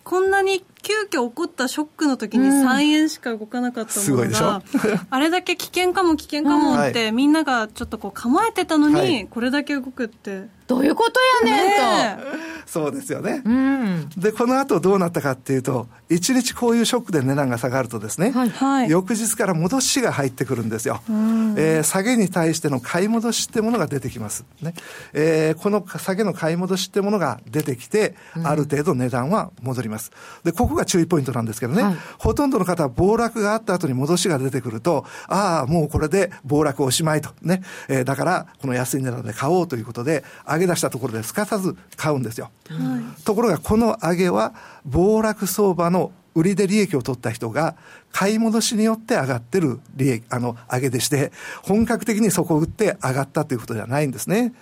[0.02, 4.62] こんなに急遽起こったショックの時に3円しか動かなかったものが、
[5.10, 10.48] あれだけ危険かも危険かもって、みんながちょっとこう構えてたのに、これだけ動くって。
[10.72, 12.52] どういうことやねんと。
[12.72, 13.42] そうですよね。
[13.44, 21.02] うん、で、この後どうなったかっていうと、1日こういうショックで値段が下がるとですね、はい、翌日から戻しが入ってくるんですよ。
[21.08, 24.46] えー、下げに対しての買い戻しってものが出てきます。
[24.62, 24.72] ね
[25.12, 30.10] えー、この下げの買い戻しってものが出てきて、ある程度値段は戻ります。
[30.42, 37.30] で、ここが注意ポイントなんですけどね、はい、ほとんどの方は暴落があった後に戻しが出てくると、ああ、もうこれで暴落おしまいと。
[37.42, 37.62] ね。
[37.88, 42.50] えー、だから、この安い値段で買おうということで、上げ出したところですかさず買うんですよ。
[42.68, 47.76] はい、ところが、この上げは、暴落相場の売りで利益を取った人が、
[48.10, 54.52] 買い戻しによって上がってる利益、あの、上げでして、本格的にそこを売って上がったということではないんですね。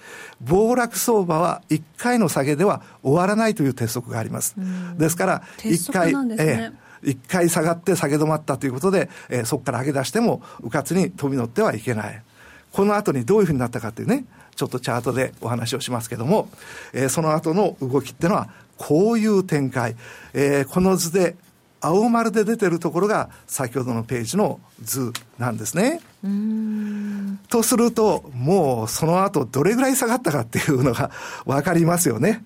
[0.40, 4.54] 暴落相場は1回の下げでは終わらないという鉄則があります。
[4.98, 12.22] ですから、1回、ね、ええ一回下がって下げ止まったということで、えー、そこから上げ出しても、うかつに飛び乗ってはいけない。
[12.72, 14.26] この後にどういうふうになったかっていうね、
[14.60, 16.50] ちょっとチャートでお話をしますけども、
[16.92, 19.96] えー、その後の動きっていうのは、こういう展開。
[20.34, 21.34] えー、この図で
[21.80, 26.02] 青丸で出てるところが先ほどのページの図なんですね。
[27.48, 31.10] とすると、もうその後どれぐらい下がったかっていうのが
[31.46, 32.44] わかりますよね。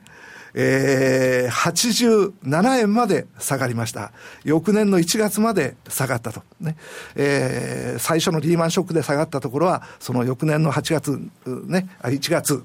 [0.55, 4.13] えー、87円まで下がりました。
[4.45, 6.43] 翌年の1月まで下がったと。
[6.61, 6.77] ね。
[7.17, 11.21] えー、最初のリーマンショックで下がったところは、その翌年の8月、
[11.67, 12.63] ね、1月、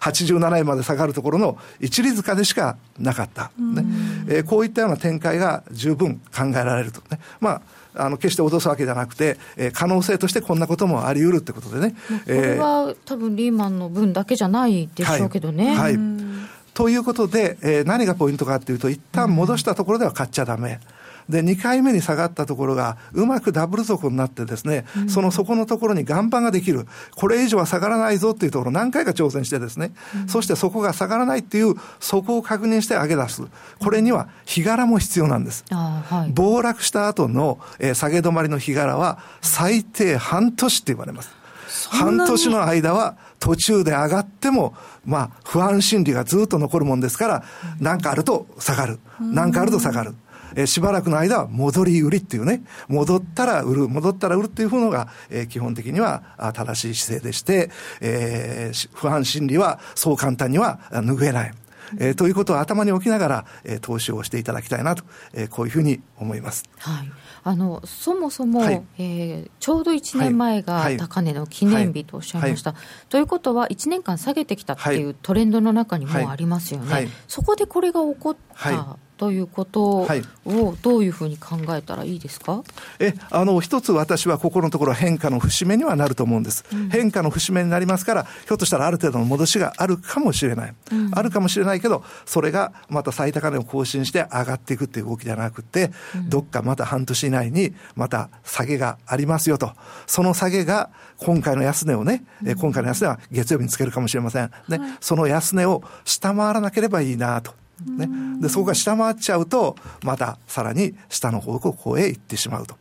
[0.00, 3.50] 87円まで下がるところの一里塚でしかなかった。
[3.58, 3.84] ね。
[4.28, 7.00] えー、こういったような展開が十分考えられると。
[7.10, 7.18] ね。
[7.40, 7.62] まあ、
[7.94, 11.94] あの決して脅すわけじゃなくて、えー、可能性としてこんなこともあり得るってことでね。
[12.24, 15.68] これは、多分リーマンの分だけじゃないでしょうけどね。
[15.68, 20.80] はい、はいということで、えー、何がポイントかっていうと、一旦戻したところでは買っちゃだめ。
[21.28, 26.86] で、2回目に下がったところが、うまくダブル底になってですね、うん、その底のところに岩盤ができる。
[27.14, 33.42] これ以上は下がらないぞっていうところ何回か挑戦してですね、うん、そしてそこが下がらないっていう、そこを確認して上げ出す。
[33.80, 35.64] これには、日柄も必要なんです。
[35.70, 41.42] はい、暴落した後の、えー、下げ止まりの日柄は、最低半年って言われます。
[41.90, 47.44] 半年の間は途中で上がっても、まあ、不安心理がずっと残るもんですから、
[47.80, 48.98] 何かあると下がる。
[49.20, 50.14] 何かあると下がる。
[50.54, 56.22] え、しばらくの間は戻り売りっていうね、戻ったら売る、戻ったら売るっていうのが、えー、基本的には
[56.54, 61.54] 正しい姿勢でして、えー、不安心理はそう簡単には拭えない。
[61.98, 66.64] えー、ということを頭に置きながら、えー、投資をしていただきたいなと、えー、こういうふうに思います。
[66.78, 67.12] はい
[67.44, 72.80] あのそもそも、はい、えー、ちょうど1年前が高値の記念日とおっしゃいました、はい。
[72.80, 80.08] はい、ということは、1年間下げてきたっていうトレンドの中にもありますよね、そこでこれが起こったということ
[80.44, 82.64] をどういうふうに考えたらいいですか、
[82.98, 99.70] えあの一つ私はここのところ変化の節目にはなると思うんです、うん、変化の節目になりますからひょっとしたらある程度の戻しがあるかもしれない、うん、あるかもしれないけどそれがまた最高値を更新して上がっていくっていう動きではなくて、うん、どっかまた半年以内にまた下げがありますよと。
[100.08, 108.08] その下げが今回の安値をね、うん、今回の安値は月曜日につけるかもしれません、ね、はい、その安値を下回らなければいいなとね、
[108.40, 112.76] でそこが下回っちゃうとまたさらに下の方向へ行ってしまうと、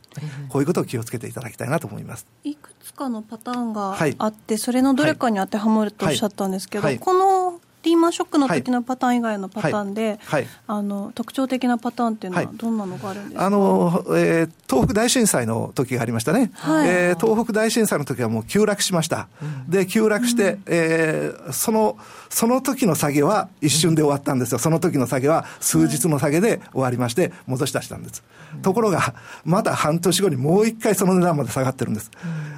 [0.50, 2.28] こういうことを気をつけていただきたいなと思います。
[2.44, 6.96] いくつかのパターンがあって、はい、それのどれかに当てはまるとおっしゃったんですけど、はい。
[6.96, 10.20] はい、このリーマンショックの時のパターン以外のパターンで、
[10.68, 21.98] あの特徴的なパターンっていうのは、どんなのがあるんですか、あのえー、東北大震災の時がありましたね、はい、えー、東北大震災の時はもう急落しました、うん、で急落して、うん、えー、その
[22.32, 28.24] その時の下げは一瞬で終わったんですよ、その時の下げは数日の下げで終わりまして、戻し出したんです。
[28.62, 29.14] ところが、
[29.44, 32.10] まだ半年後にもう一回その値段まで下がってるんです。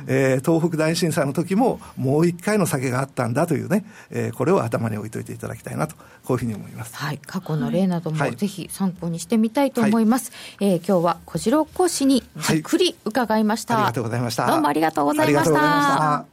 [0.05, 6.95] えー、東北大震災の時ももう一回の下げがあったんだというね、えー、これを頭に置いといていただきたいなと、こういうふうに思います。
[6.95, 10.31] はい、過去の例などもぜひ参考にしてみたいと思います。
[10.59, 14.47] はい、えー、今日は小次郎講師にじっくり伺いました、はい、ありがとうございました。
[14.47, 16.32] どうもありがとうございました。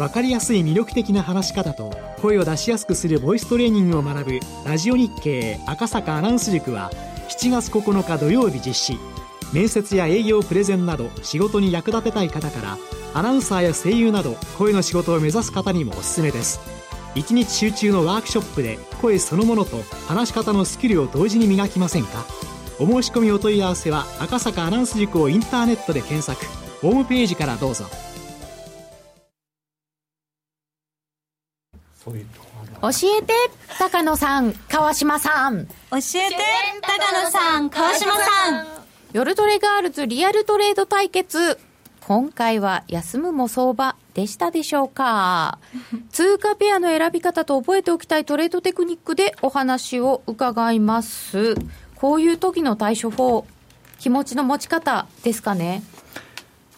[0.00, 1.90] 分かりやすい魅力的な話し方と
[2.22, 6.90] 声を出しやすくするボイストレーニングを学ぶラジオ日経赤坂アナウンス塾は
[7.28, 8.98] 7月9日土曜日実施。
[9.52, 12.78] 面接や営業プレゼンなど仕事に役立てたい方から
[13.12, 16.60] アナウンサーや声優など声の仕事を目指す方にもおすすめです。
[17.14, 22.24] 1日集中のワークショップで声そのものと話し方のスキルを同時に磨きませんか？
[22.78, 26.42] お申し込みお問い合わせは赤坂アナウンス塾をインターネットで検索。
[26.80, 27.84] ホームページからどうぞ。
[32.04, 32.12] 教
[33.18, 33.34] えて
[33.78, 34.54] 高野さん。
[34.68, 35.66] 川島さん。
[35.66, 36.36] 教えて
[36.80, 37.68] 高野さん。
[37.68, 38.66] 川島さん。
[39.12, 41.58] 夜トレガールズリアルトレード対決。
[42.06, 45.58] 今回は休むも相場でしたでしょうか。
[46.10, 51.54] 通貨ペアの選び方と覚えておきたいトレードテクニックでお話を伺います。
[51.96, 53.46] こういう時の対処法
[53.98, 55.82] 気持ちの持ち方ですかね。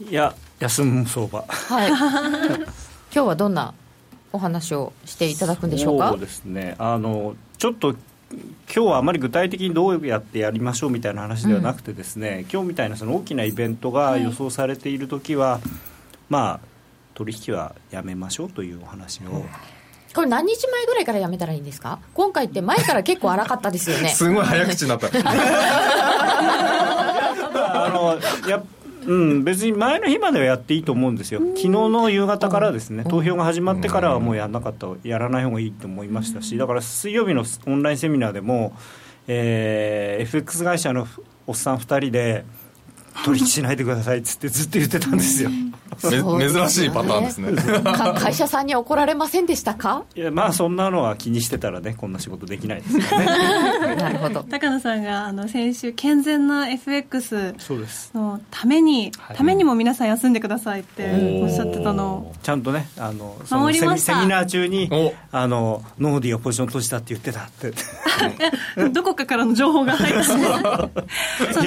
[0.00, 1.44] いや休む相場。
[1.46, 1.90] はい。
[1.94, 2.66] 今
[3.12, 3.72] 日はどんな
[4.32, 6.10] お話をしていただくんでしょうか？
[6.10, 6.74] そうですね。
[6.78, 7.94] あのちょっと
[8.32, 15.60] 今日はあまり具体的にどうやってやりましょうみたいな話ではなくてですね、うん、今日みたいなその大きなイベントが予想されている時は、はい、
[16.30, 16.66] まあ
[17.14, 19.44] 取引はやめましょうというお話を。
[20.14, 21.98] これ何日前ぐらいからやめたらいいんですか？
[22.14, 24.08] 今回って前から結構荒かったですよね。
[24.16, 25.08] すごい早口になった。
[27.84, 28.62] あのや
[29.06, 38.76] うん、別に前の日まではやっていいと思うんですよ、昨日の夕方からですね、投票が始まってからはもうやらなかった、やらない方がいいと思いましたし、だから水曜日のオンラインセミナーでも、
[39.26, 41.06] えー、FX 会社の
[41.46, 42.44] おっさん2人で、
[43.24, 45.50] 取引しないでくださいっつってずっと言ってたんですよ。
[46.00, 47.52] 珍しいパターンですね。
[48.18, 50.04] 会社さんに怒られませんでしたか？
[50.16, 53.26] いやまあそんなのは気にしてたらねこんな仕事できないですよね。
[53.96, 54.42] なるほど。
[54.42, 57.54] 高野さんがあの先週健全な FX
[58.14, 62.32] のためにためにも皆さん休んでくださいっておっしゃってたの。
[62.42, 64.90] ちゃんとねあのそのセミセミナー中に
[65.30, 67.72] あのノーディーをポジション閉じたって言ってたって。
[68.92, 70.38] どこかからの情報が入って そう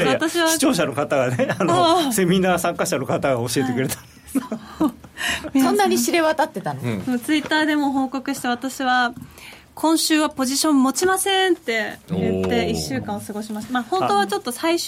[0.08, 0.48] 私は。
[0.50, 1.56] 視聴者の方がねね。
[1.58, 4.91] あのセミナー参加者の方が教えてくれた、は
[5.54, 9.13] い、 そんなに知れ渡ってたの、うん、ツイッターでも報告して私は
[9.74, 14.88] 今週はポジション持ちませんって言って1週間を過ごしました、まあ、本当はちょっと最初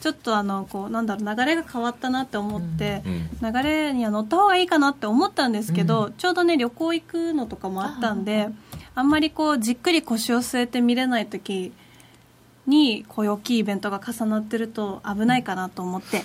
[0.00, 8.48] ちょっとあのこうなんだろう流れが変わったなって思って、うん、流れには乗った方がいいかなって思ったんですけど、うん、ちょうどね旅行行くのとかもあったんで
[8.94, 11.72] あんまりこうじっくり腰を据えて見れない時
[12.66, 16.22] にこういう大きいイベントが重なってると危ないかなと思って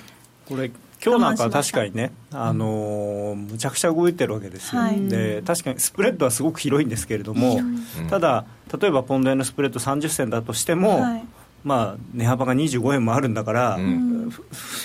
[0.47, 0.71] これ
[1.03, 8.45] 今日なんか確かにね、あのー、むちゃくちゃ動いてるわけですよ、はい、で確かにスプレッドはすごく広いんですけれども、うん、ただ、
[8.79, 11.23] 例えばポンド円のスプレッド30銭だとしても、はい、
[11.63, 14.31] まあ、値幅が25円もあるんだから、うん、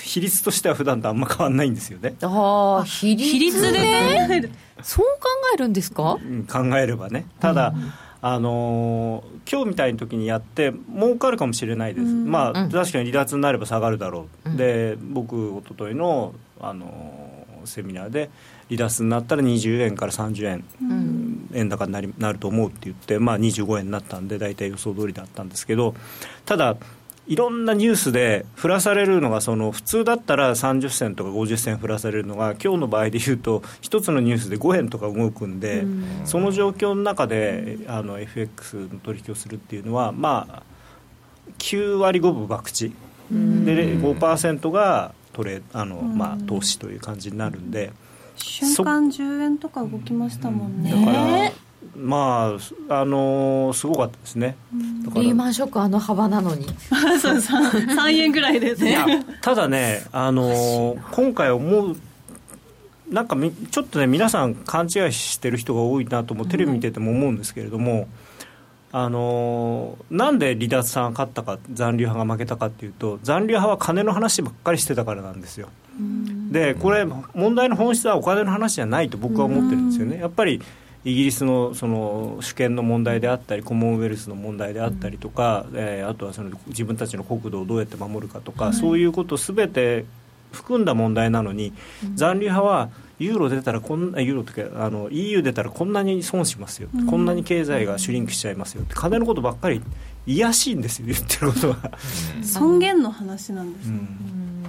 [0.03, 2.15] 比率としては普段とあんま変わらないんですよね。
[2.21, 4.51] あ比率で、ね、
[4.81, 7.27] そう考えるんですか、うん、考えればね。
[7.39, 7.91] ただ、うん
[8.21, 18.29] あのー、今日みたいな時にやって儲かるかもしれないです、うん、まあ、確かに離脱になれば下がるだろう、うん、で僕一昨日のあのー、セミナーで
[18.69, 25.93] 離脱になったら20円から30円、うん、円高になりなると思うって言って、まあ、25円になったんで大体予想通りだったんですけど
[26.45, 26.75] ただ
[27.27, 35.85] いろんなニュースで振らされるのがその普通だったら30銭とか50銭振らされるのが今日の場合でいうと一つのニュースで5円とか動くんで、
[36.23, 40.63] その状況の中であの FX の取引をするっていうのはまあ
[41.59, 42.89] 9割5分博打
[43.65, 47.91] で5%がトレあの、まあ、投資という感じになるんで。
[48.37, 50.91] 瞬間10円とか動きましたもんね。
[50.91, 51.51] だから
[51.95, 52.57] ま
[52.89, 54.55] ああのー、すごかったですね、
[55.15, 56.65] リーマンショックあの幅なのに。
[57.21, 61.95] そう 3, 3円ぐらいですねただね、あのー、今回思う
[63.09, 67.93] なんかみちょっとね皆さん勘違いしてる人が多いなともテレビ見てても思うんですけれども、
[68.93, 80.61] うん、あのー、なんで離脱さんが勝ったか残留派が負けたかっていうと残留派は金の話ばっかりしてたからなんですよ、うん、でこれ問題の本質はお金の話じゃないと僕は思ってるんですよね、やっぱり
[81.05, 90.05] イギリスのその主権の問題であったりコモンウェルスの問題であったりとか、うん、えー、あとはその自分たちの国土をどうやって守るかとか、そういうことすべて
[90.51, 91.73] 含んだ問題なのに、
[92.03, 92.89] うん、残留派は
[93.19, 99.81] ユーロ出たらこんなユーロとかあの EU 出たらこんなに損しますよ、うん、こんなに経済がシュリンクしちゃいますよって金のことばっかり
[100.27, 101.91] いやしいんですよ言ってることは。
[102.43, 103.99] 尊厳の話なんですね、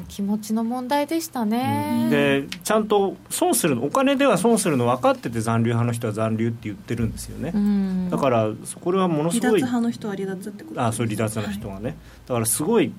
[0.08, 8.48] 気持ちの問題でしたね、うん、でちゃんと損するのお金では損するの分かってて残留派の人は残留って言ってるんですよね、うん、だから
[8.80, 11.94] これはものすごい離脱派の人は離脱ってことあそう離脱の人がね、はい、
[12.26, 12.92] だからすごい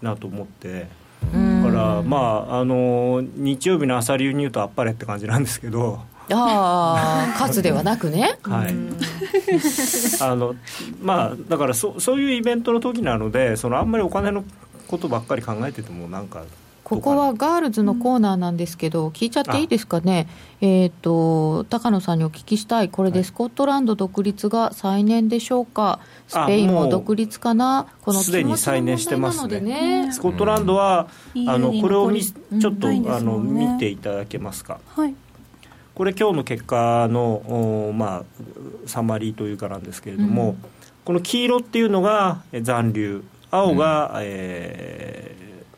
[0.00, 1.06] なと思って。
[1.32, 6.00] だからまああの日曜日の朝流に言うとあっぱれって感じなんですけど。
[6.32, 8.38] ああ勝つではなくね。
[8.42, 8.74] はい。
[10.20, 10.54] あの
[11.00, 14.44] まあだからそそういうイベントの時なのでそのあんまりお金の
[14.86, 16.44] ことばっかり考えててもなんか
[16.84, 20.28] ここはガールズのコーナーなんですけど、聞いちゃっていいですかね、
[20.60, 30.12] えーと、高野さんにお聞きしたい、これでスコットランド独立が再燃でしょうか、スペインも独立かな、このすでに再燃してますね、ね。
[30.12, 34.78] スコットランドは、うん、あのこれをみちょっと、ね、あの見ていただけますか？
[34.86, 35.14] はい。
[35.96, 38.24] これ今日の結果の、まあ、
[38.86, 40.56] サマリーというかなんですけれども、うん、
[41.04, 45.34] この黄色っていうのが残留青が、うん、え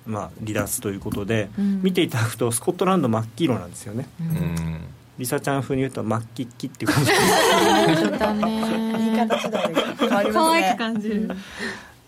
[0.07, 4.81] ー、まあ、離脱ということで、うん、見ていただくとスコットランド真っ黄色なんですよね、うん、
[5.19, 7.12] リサちゃん風に言うと真っ黄っきっていう感じ。
[7.12, 7.21] 言
[9.14, 10.73] い方次第で変わりますね。
[10.75, 11.31] く感じる、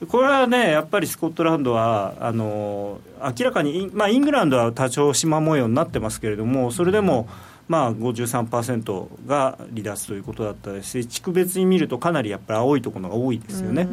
[0.09, 7.29] これはねやっぱりスコットランドはあの明らかに、まあ、イングランドは多少縞模様になってますけれどもそれでも、
[7.71, 13.87] まあ、53%が離脱ということだったですし地区別に見るとかなりやっぱり青いところが多いですよね。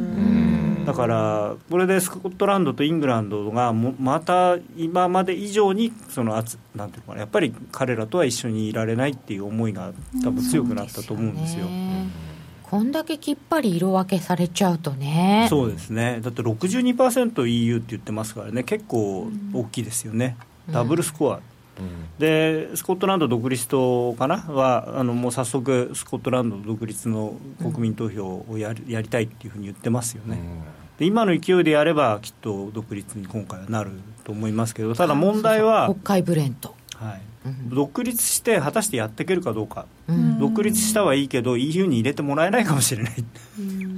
[0.84, 6.34] だからこれでスコットランドとイングランドがまた今まで以上にその
[6.74, 9.92] なんていうかやっぱり彼らとは一緒にいられないっていう思いが
[10.24, 11.66] 多分強くなったと思うんですよ。
[12.64, 15.46] こんだけきっぱり色分けされちゃうとね。
[15.48, 16.18] そうですね。
[16.20, 21.40] だって 62%EU って言ってますからね結構大きいですよね、うん、ダブルスコア
[22.18, 30.38] でスコットランド独立党かなはあのもう早速スコットランド独立の国民投票をやり,、やりたいっていうふうに言ってますよね、
[30.98, 33.92] で今の勢いでやればきっと独立に今回はなる
[34.24, 36.74] と思いますけどただ問題は国会ブレント。
[36.94, 37.22] はい
[37.68, 43.24] 独立して果たしてやっていけるかどうか、うん、独立したはいいけど EU に入れてもらえないかもしれない、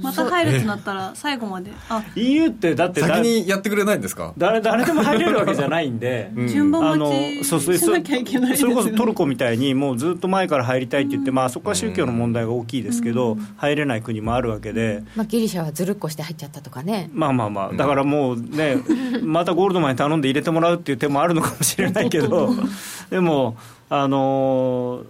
[0.01, 1.71] また入るとなったら最後まで。
[1.89, 2.03] あ。
[2.15, 4.33] EU ってだって先にやってくれないんですか？
[4.37, 17.09] 誰誰でも入れるわけじゃないんで、うん、順番待ちしなきゃいけない、ね、それこそトルコみたいにもうずっと前から入りたいって言って、まあ、そこは宗教の問題が大きいですけど、入れない国もあるわけで、まあ、ギリシャはずるっこして入っちゃったとかね。
[17.13, 17.73] まあまあまあ。
[17.73, 18.77] だからもうね
[19.21, 22.53] またゴールドマンに頼んで入れてもらうっていう手もあるのかもしれないけど
[23.09, 23.30] でも
[23.89, 25.03] あの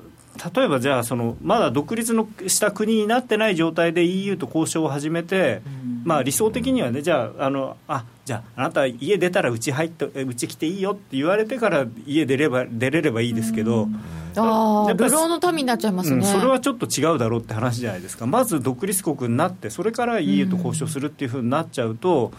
[0.56, 5.62] 例えばじゃあその、まだ独立のした国になってない状態で EU と交渉を始めて、
[6.04, 13.90] まあ、理想的にはね、じゃあ、あのあじゃあ、あなた、家出たらうち入ってうち来ていいよって言われてから家出れば出れればいいですけど、
[14.36, 22.32] ああ、流浪の民になっちゃいますね、うん、それはちょっと違うだろうって話じゃないですか、まず独立国になって、それから EU と交渉するっていうふうになっちゃうと、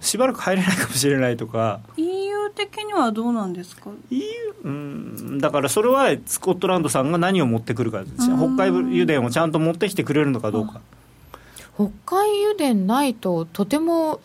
[0.00, 1.80] しばらく入れないかもしれないとか。
[1.96, 4.22] EU 的にはどうなんですか？EU
[4.64, 5.38] うん。
[5.38, 10.80] だからそれはスコットランドさんが何を持ってくるか、北海油田をちゃんと持ってきてくれるのかどうか。
[11.74, 14.20] 北海油田ないととても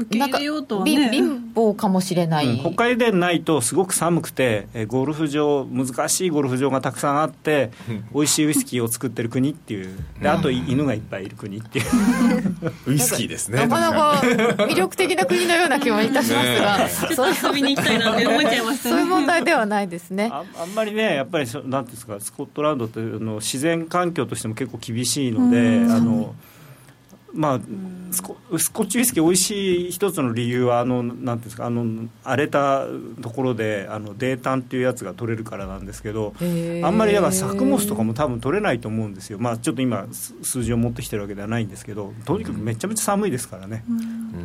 [0.00, 1.10] 受け入れようとはね。
[1.10, 7.70] 貧乏かもしれない、うん、北海道ないとすごく寒くてえゴルフ場難しいゴルフ場がたくさんあって
[8.14, 9.96] 美味しいウイスキーを作ってる国っていう。
[10.20, 11.86] であと犬がいっぱいいる国っていう。
[12.86, 14.20] ウイスキーですねなかなか
[14.64, 20.28] 魅力的な国のような気もいたしますが、ね、遊びに行きたいなって思っちゃいました、ね、 そういう問題ではないですね。
[20.32, 25.58] ああんまりねやっぱりなんですかスコットランドってあの自然環境としても結構厳しいので
[25.92, 26.34] あの
[27.32, 27.60] まあ、
[28.10, 32.86] スコスコッチウイスキー美味しい一つの理由はあのなんですかあの荒れた
[33.22, 43.84] ところであの泥炭っていうやつが取れるからなんですけどあんまりだから作物とかも多分取れないと思うんですよ、まあ、ちょっと今数字を持ってきてるわけではないんですけどとにかくめちゃめちゃ寒いですからね、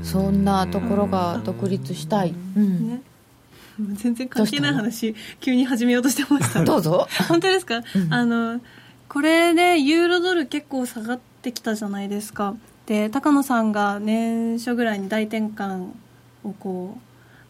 [0.04, 2.90] そんなところが独立したい、うん。
[2.90, 3.02] ね
[3.96, 6.64] 全然関係ない話急に始めようとしてました。
[6.66, 7.08] どうぞ。
[7.28, 8.62] 本当ですか、うん、あの
[9.10, 12.56] これでユーロドル結構下がってきたじゃないですか
[12.86, 15.90] で高野さんが年初ぐらいに大転換
[16.44, 17.02] をこう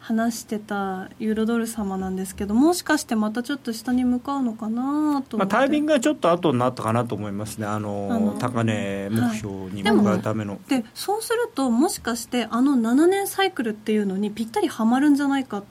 [0.05, 7.65] 話してたユーロドル様なんですけどもしかしてまたちょっと下に向かうのかなと、まあ、タイミングがちょっと後になったかなと思いますね。
[7.65, 15.65] あの高値目標に向かうための、はい、でそうするともしかしてあの7年サイクルっていうのにぴったりはまるんじゃないかと。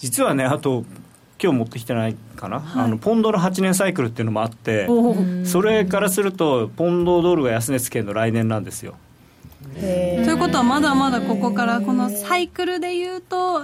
[0.00, 0.84] 実はねあと
[1.42, 4.88] 今日持ってきてないかな、はい、あのポンドの8年サイクルっていうのもあって
[5.44, 8.94] それからするとポンドドルが安値つけるの来年なんですよ。
[9.74, 13.60] ということはまだまだここからこのサイクルでいうと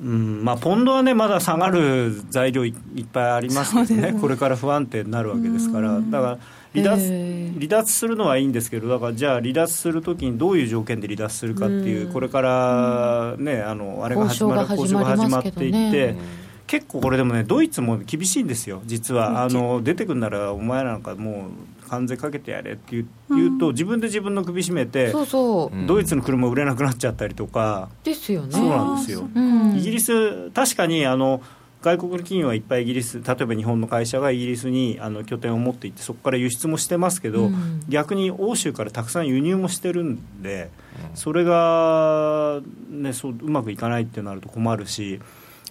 [0.00, 6.00] うんまあ、ポンドはねまだ下がる材料いっぱいありますけどね、ね、これから不安定になるわけですから。
[6.00, 6.38] だから
[6.74, 16.43] 離脱離脱するのはいいんですけどだからじゃあ離脱するときにどういう条件で離脱するかっていうこれからねあのあれが始まる交渉が始まっていって。
[16.66, 19.42] 結構これでもねドイツも厳しいんですよ実は。
[19.42, 21.48] あの出てくるならお前なんかも
[21.84, 25.86] う関税かけてやれって言うと、自分で自分の首絞めてそうそう。
[25.86, 27.88] ドイツの車売れなくなっちゃったりとか。
[28.02, 28.52] ですよね。
[28.52, 29.28] そうなんですよ、
[29.76, 31.42] イギリス確かにあの
[31.82, 40.70] 外国の企業はいっぱいイギリス例えば日本の会社がイギリスにあの拠点を持っていってそこから輸出もしてますけど、うん、逆に欧州からたくさん輸入もしてるんで、
[41.14, 45.20] それが、ね、そううまくいかないってなると困るし。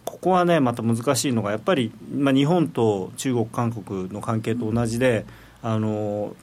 [0.06, 5.26] ここはねまた難しいのがやっぱり、まあ、日本と中国韓国の関係と同じで、
[5.62, 6.36] あの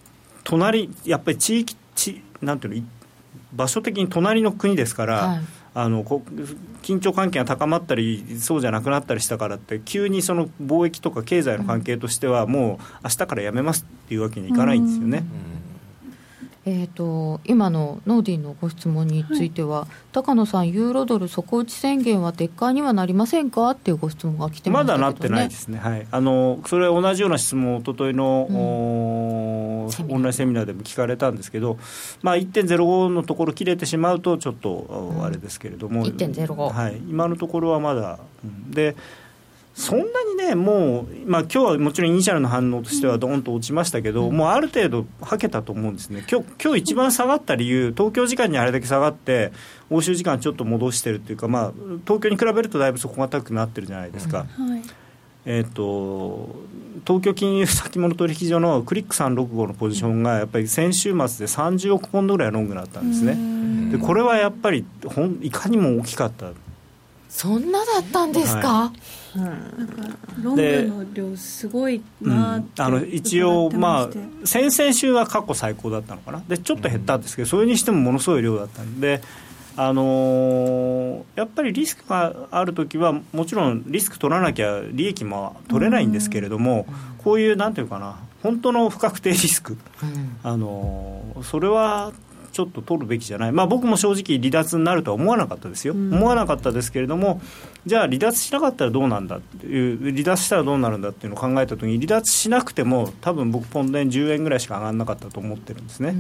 [0.45, 2.89] 隣やっぱり地域地なんていうの
[3.53, 5.41] 場所的に隣の国ですから、はい、
[5.75, 6.05] あの
[6.83, 15.25] 緊張関係が高まったりそうじゃなくなったりしたからって急にその貿易とか経済の関係としてはもう明日からやめますっていうわけにいかないんですよね。
[15.45, 15.50] うん
[16.67, 23.71] えーと、今のノーディンのご質問については、はい、高野さん、ユーロドル底打ち宣言は撤回にはなりませんか？
[23.71, 28.57] っていうご質問が来てま、ね、まだなってないですね、はい、あのそれ同じような質問をおとといの、うん、
[30.13, 31.79] オンラインセミナーでも聞かれたんですけど、
[32.21, 38.97] まあ、1.05のところ切れてしまうと、ちょっとあれですけれども、うん、はい、今のところはまだ、うん、で
[39.75, 49.53] そんなにね、もう、まあ今日はもちろんイニシャルの反応としてはどんと落ちましたけど、うん、もうある程度、はけたと思うんですね、今日今日一番下がった理由、東京時間にあれだけ下がって、
[49.89, 51.73] 欧州時間ちょっと戻してるっていうか、まあ、
[52.05, 54.47] 東京に比べるとだいぶそこが高くなってるじゃないですか。
[54.59, 54.71] うん。
[54.71, 54.83] はい。
[55.47, 56.55] えーと、
[57.07, 66.51] 東京金融先物取引所のクリック365のポジションがやっぱり先週末で30億ポンドぐらいロングだったんですね、でこれはやっぱりほんいかにも大きかった。
[67.31, 68.93] そんなだったんですか、は
[69.37, 69.45] い、うん、
[69.79, 76.43] なんかロングの量すごいなって、うん、あの一応まあ先々週は過去最高だったのかな？
[76.49, 79.23] でちょっと減ったんですけど、それにしてもものすごい量だったんで
[79.77, 86.87] あのー、やっぱりリスクがあるときはもちろんリスク取らなきゃ利益も取れないんですけれども、
[87.19, 89.79] こういうなんていうかな本当の不確定リスク、
[90.43, 92.13] あのー、それは
[92.51, 97.41] ちょっと取るべきじゃない、まあ、僕も正直、離脱になるとは思わなかったですよ、うん、思わなかったですけれども、
[97.87, 106.15] じゃあ、離脱しなかったらどうなんだっていう、離脱したらどうなるんだっていうのを考えたときに、離脱しなくても、多分僕、ポンデン10円ぐらいしか上がらなかったと思ってるんですね。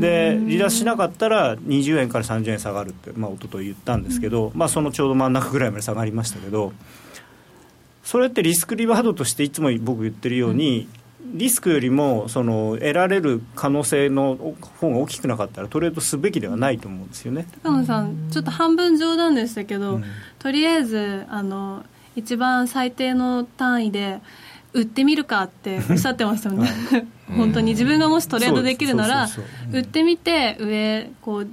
[0.00, 6.72] で、離脱しなかったら、20円から30円下がるって、まあ一昨日言ったんですけど、まあ、そのちょうど真ん中ぐらいまで下がりましたけど。
[8.08, 10.88] それってリスクリワードとしていつも僕言ってるように、うん、
[11.20, 14.36] リスクよりもその得られる可能性の
[14.78, 17.46] 方が大きくなかったらトレードすべきではないと思うんですよね。
[17.62, 20.04] 高野さん、ちょっと半分冗談でしたけど、うん、
[20.38, 24.20] とりあえずあの一番最低の単位で
[24.72, 26.68] 売ってみるかっておっしゃってましたよね。
[27.28, 29.28] 本当に自分がもしトレードできるなら
[29.72, 31.48] 売ってみて上こう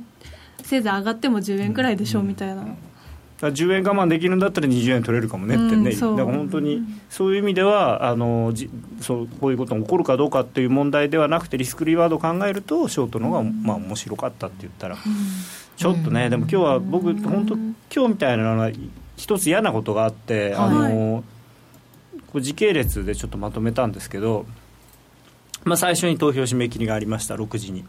[0.63, 2.65] せいぜい上がっても10円くらいでしょうみたいな。
[3.39, 8.69] 10円我慢できるんだったら20円取れるかもねってね、うん、だから本当にそういう意味ではあのじ
[9.01, 14.97] そうこういうことが起こるかどうかっていう問題ではなくてリスクリワードを考えるとショートの方がまあ面白かったって言ったら、
[15.75, 17.55] ちょっとねでも今日は僕本当
[17.93, 18.71] 今日みたいなのは
[19.17, 21.23] 一つ嫌なことがあって、あの
[22.31, 24.45] こ時系列でちょっとまとめたんですけど、
[25.63, 27.83] まあ、最初に投票締め切りがありました6時に。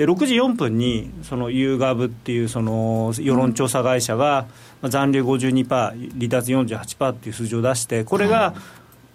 [0.00, 4.46] で6時4分にそのユーガブっていうその世論調査会社が、
[4.80, 8.54] まあ、残留52%離脱48%っていう数字を出してこれが、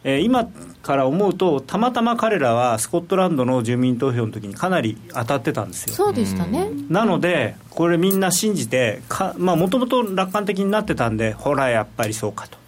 [0.03, 0.47] えー、今
[0.83, 5.95] から思うとたまたま彼らはスコットランドの住民投票の時にかなり当たってたんですよ。
[5.95, 6.69] そうでしたね。
[6.87, 9.01] なのでこれみんな信じて
[9.39, 12.59] もともと楽観的になってたんでほらやっぱりそうかと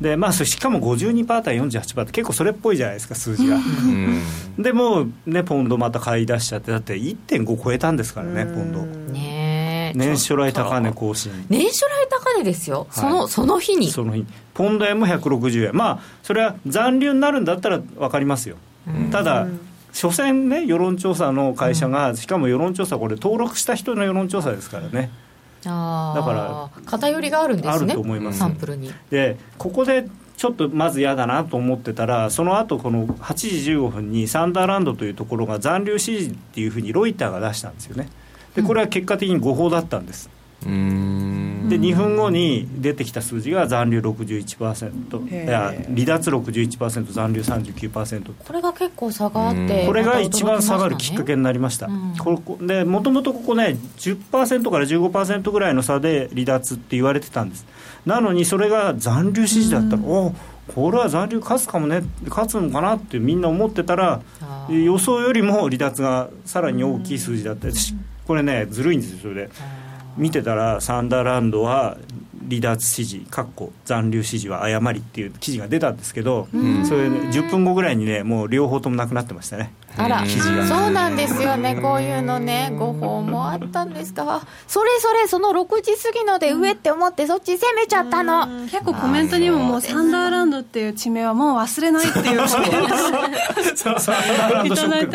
[0.00, 3.58] でまあ、しかも52%対48%って結構それっぽいじゃないですか数字が、
[4.58, 8.82] でもねポンドまた買い出しちゃってだって1.5超えたんですからねポンド。
[9.12, 11.32] ね年初来高値更新。
[11.48, 13.90] 年初来高値ですよ、そのその日に。
[13.90, 14.24] その日。
[14.54, 15.76] ポンド円も160円。
[15.76, 18.56] まあそれは残留になるんだったら分かりますよ、
[19.10, 19.46] ただ
[19.92, 25.29] 所詮ね世論調査の会社が、しかも世論調査これ登録した人の世論調査ですからね、あ
[25.64, 28.38] だから偏りがあるんですねあると思います。
[28.38, 28.92] サンプルに。
[29.10, 38.08] でここでちょっとまず嫌だなと思ってたらその後この8時15分にサンダーランドというところが残留支持っていうふうにロイターが出したんですよね。
[38.54, 57.66] でこれは結果的に誤報だったんです、うんで2分後に出てきた数字が残留61%いや離脱61%残留39%これが結構差があってこれが一番下がるきっかけになりました、うん、でもともとここね10%から15%ぐらいの差で離脱って言われてたんです。
[58.06, 60.34] なのにそれが残留支持だったら、うん、お
[60.74, 64.22] これは残留勝つかもね勝つのかなってみんな思ってたら
[64.68, 67.68] 予想よりも離脱がさらに大きい数字だった。
[68.26, 69.50] これねずるいんですよそれで。
[70.16, 71.96] 見てたらサンダーランドは
[72.48, 79.72] 離脱指示かっこ残留指示は誤りっていう記事が出たんですけど、うん、それ、ね、10分後ぐらいにねもう両方ともなくなってましたね
[80.04, 81.76] あらそうなんですよね。
[81.80, 88.46] こういうのね誤報もあったんですかそれそれその6時過ぎので上って思ってそっち攻めちゃったの。
[88.70, 92.48] 結構コメントにももうサンダーランドっていう地名はもう忘れないっていう。
[92.48, 95.12] サンダーランドショック。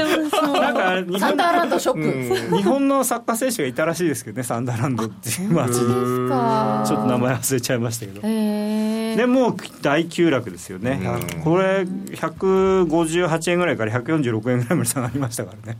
[0.59, 0.75] なん
[1.11, 5.85] かサンダーランドショック、日本のサッカー選手がいたらしいですけどねサンダーランドっていう街に。
[6.85, 8.21] ちょっと名前忘れちゃいましたけど
[9.15, 10.99] でもう大急落ですよね。
[11.43, 15.77] これ158円ぐらいから146円ぐらいまで下がりましたからね。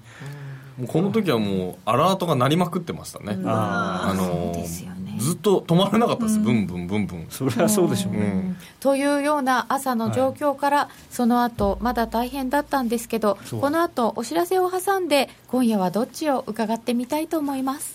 [0.78, 3.38] もうこの時はもうアラートが鳴りまくってましたね。
[3.46, 7.28] あのー、ずっと止まらなかったです、ブンブンブンブン。
[7.30, 8.56] それはそうでしょうね。
[8.82, 17.95] というような朝の状況から、その後まだ大変だったんですけど、この後お知らせを挟んで、今夜はどっちを伺ってみたいと思います。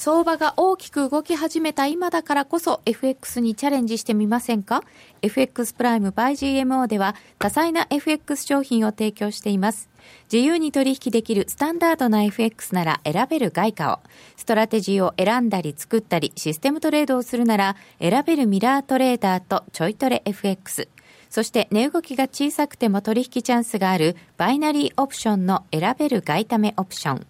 [0.00, 4.82] 相場が大きく動き始めた今だからこそ FX にチャレンジしてみませんか
[5.20, 9.90] ?FX プライム by GMO では多彩な FX 商品を提供しています。
[10.32, 13.98] 自由に取引できるスタンダードな FX なら選べる外貨を、
[14.38, 20.88] ストラテジーを選んだり作ったりシステムトレードをするなら選べるミラートレーダーとちょいトレ FX。
[21.28, 27.26] そして値動きが小さくても取引チャンスがあるバイナリーオプションの選べる外為オプション。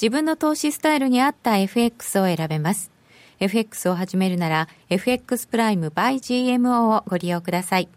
[0.00, 2.92] 自分の投資スタイルに合った FX を選べます。
[3.40, 7.88] FX を始めるなら FX プライム by GMO をご利用ください。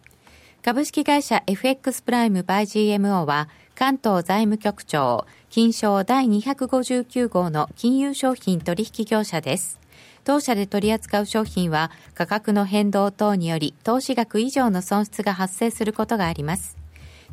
[0.64, 9.80] 株式会社 FX プライム by GMO は関東財務局長金賞第259号の金融商品取引業者です。
[10.24, 16.81] 当社で取り扱う商品は価格の変動等により投資額以上の損失が発生することがあります。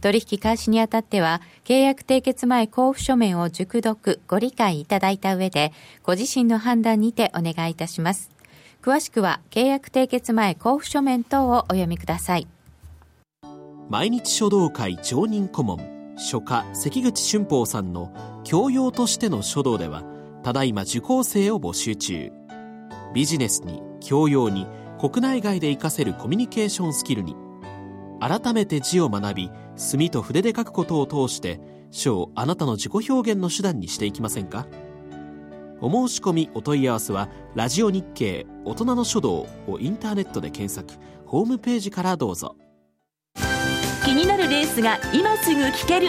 [0.00, 5.72] 取引開始にあたっては、契約締結前交付書面を熟読、ご理解いただいた上で、
[6.02, 8.30] ご自身の判断にてお願いいたします。
[8.82, 12.46] 詳しくは、契約締結前交付書面等をお読みください。
[13.88, 18.12] 毎日書道会常任顧問、書家関口俊宝さんの
[18.44, 20.04] 教養としての書道では、
[20.42, 22.30] ただいま受講生を募集中。
[23.14, 24.66] ビジネスに、教養に、
[25.00, 27.34] 国内外で活かせるコミュニケーションスキルに、
[28.20, 31.60] 改めて字を学び、墨と筆で書くことを通して
[31.90, 34.66] 書をあなたの自己表現の手段にしていきませんか？
[35.80, 42.56] お申し込みお問い合わせは「ラジオ日経大人の書道」をインターネットで検索ホームページからどうぞ。
[44.04, 46.08] 気になるレースが今すぐ聞ける。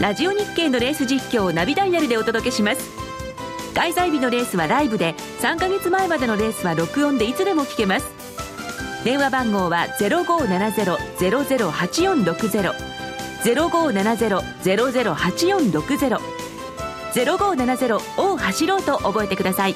[0.00, 2.90] ラジオ日経のレース実況をナビダイヤルでお届けします。
[3.74, 8.23] 開催日のレースはライブで3ヶ月前までのレースは録音でいつでも聞けます。
[9.04, 12.74] 電話番号は0570-008460
[13.44, 16.18] 0570-008460
[17.12, 19.74] 0570を走ろうと覚えてください。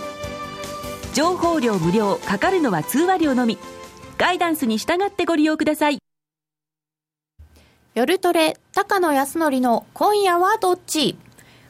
[1.12, 3.58] 情報量無料かかるのは通話料のみ。
[4.16, 5.98] ガイダンスに従ってご利用ください。
[7.94, 11.18] 夜トレ高野康則の今夜はどっち？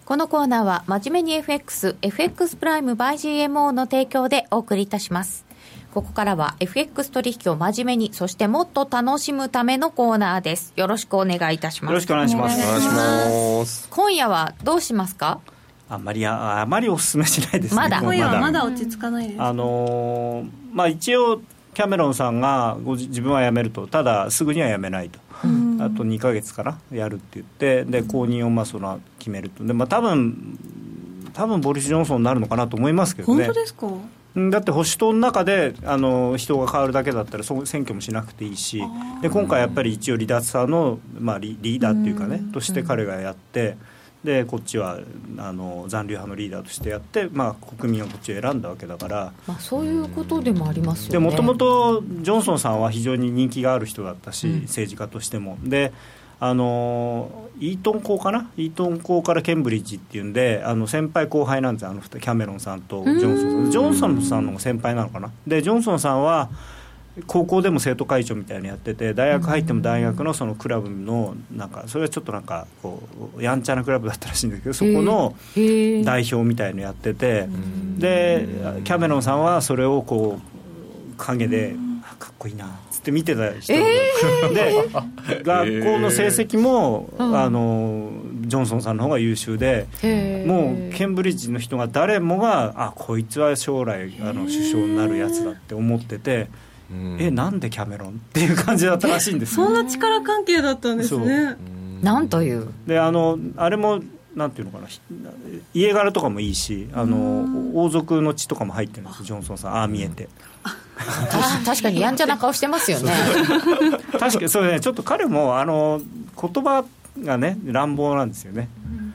[0.05, 5.48] このコーナーは真面目に FX、FX プライム by GMO の提供でお送りいたします。
[5.99, 10.73] ここからは FX 取引を真面目に、そしてもっと楽しむためのコーナーです。
[10.77, 11.91] よろしくお願いいたします。
[11.91, 12.57] よろしくお願いします。
[12.57, 13.89] お願いします。
[13.91, 15.41] 今夜はどうしますか？
[15.89, 17.77] あまりあ、あまりお勧めしないですね。
[17.77, 19.43] まだ、今夜はまだ落ち着かないです。
[19.43, 21.41] あのー、まあ一応、
[21.75, 25.43] キャメロンさんがご自分は辞めると、ただすぐには辞めないと、あ
[25.91, 30.57] と2か月からやるって言って、で後任をまあその決めると、でまあ多分
[31.33, 33.47] 多分ボリス・ジョンソンになるのかなと思いますけどね。
[33.47, 33.89] 本当ですか？
[34.51, 38.83] だって保守党の中であの人が変わるだけだったらそ選挙もしなくていいし
[39.23, 43.77] で今回やっぱり一応離脱派の、まあ、リーダーっていうかねとして彼がやって。
[44.25, 44.99] でこっちは
[45.39, 51.19] あの残留派のリーダーとしてやって、まあ、国民はこっちを選んだわけだから、まあ、そういうことでもありますよね。
[51.21, 55.57] もともとジョンソンさんは非常に人気がある人だったし、うん、政治家としても。
[55.63, 55.93] で
[56.41, 58.51] あのイートン校かな？
[58.57, 63.71] イートン校からケンブリッジっていうんであの先輩後輩なんですあのキャメロンさんとジョンソンさん。
[63.71, 65.33] ジョンソンさんの方が先輩なのかな？
[65.47, 66.51] でジョンソンさんは
[67.27, 73.03] 高校でも生徒会長みたいにやってて大学入っても大学のそのクラブのなんかそれはちょっとなんかこ
[73.37, 75.35] うやんちゃなクラブだったらしいんですけどそこの
[76.05, 77.49] 代表みたいのやってて
[77.97, 78.47] で
[78.85, 81.75] キャメロンさんはそれをこう陰で
[82.21, 82.79] かっこいいな
[83.09, 84.89] って見てた人、で
[85.43, 88.11] 学校の成績も、あの
[88.43, 89.87] ジョンソンさんの方が優秀で
[90.47, 96.49] もうケンブリッジの人が誰もがあこいつは将来あの首相になるやつだって思ってて。
[97.19, 98.13] えなんでキャメロン？
[98.13, 101.55] っていう感じだったらしいんですそんな力関係だったんですね。
[102.01, 102.67] なんという？
[102.87, 104.01] であのあれも
[104.35, 104.87] なんていうのかな
[105.75, 107.45] 家柄とかもいいしあの
[107.75, 110.31] 王族の血とかも入ってるんですジョンソンさんああ見えて
[111.65, 113.13] 確かにやんちゃな顔してますよね。
[114.19, 114.81] 確かにそうね。
[114.81, 116.01] ちょっと彼もあの
[116.41, 116.85] 言葉
[117.23, 118.69] がね乱暴なんですよね。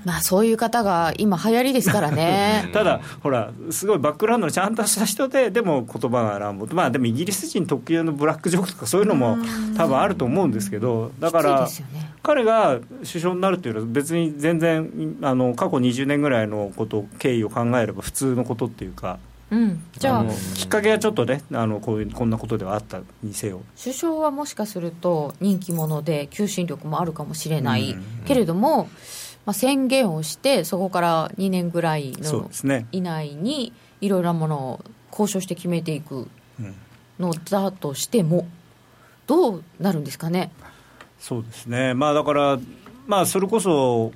[0.06, 2.70] まあそういう方が今流行りですからね。
[2.74, 6.68] ただほらすごいバックグラウンドのちゃんとした人ででも言葉が乱暴。
[6.74, 9.38] まあでもイギリス人特有のブラックジョークとかそういうのも
[9.78, 11.68] 多分あると思うんですけどだから、
[12.22, 19.20] 彼が首相になるというのは別に全然あの過去20年ぐらいのこと経緯を考えれば普通のことっていうか
[19.54, 20.26] うん、じゃあ。
[20.56, 23.62] きっかけはちょっとねあのこういうこんなことではあったにせよ。
[23.80, 27.96] 首相はもしかすると人気者で求心力もあるかもしれない、
[28.26, 28.90] けれども、
[29.46, 32.50] まあ、宣言をしてそこから2年ぐらいの
[32.92, 36.28] 以内にいろいろなものを交渉して決めていく
[37.20, 38.48] のだとしても
[39.28, 40.52] どうなるんですかね？
[41.20, 41.94] そうですね。
[41.94, 42.60] まあだから
[43.06, 44.12] まあそれこそ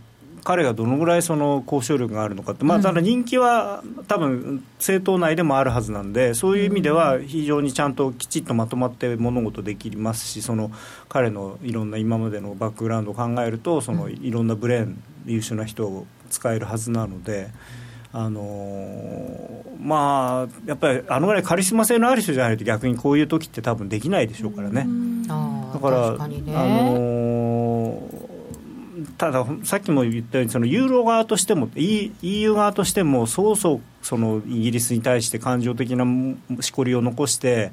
[0.47, 10.71] 彼がどのぐらいその交渉力があるのかって、まあ、ただ人気は多分政党内でもあるはずなんで、そういう意味では非常にちゃんときちっとまとまって物事できますし、その
[11.09, 17.49] 彼のいろんな今までのバックグラウンドを考えると、そのいろんなブレーン、優秀な人を使えるはずなので。
[18.13, 24.87] あのー、まあやっぱりあのぐらいカリスマ性のある人じゃないと逆にこういう時って多分できないでしょうからね。
[25.27, 28.36] だから、ね、あのー
[29.17, 36.05] ただ、さっきも言ったように、そのユーロ側としても、EU 側としても、そうそうそのイギリスに対して感情的な
[36.61, 37.71] しこりを残して、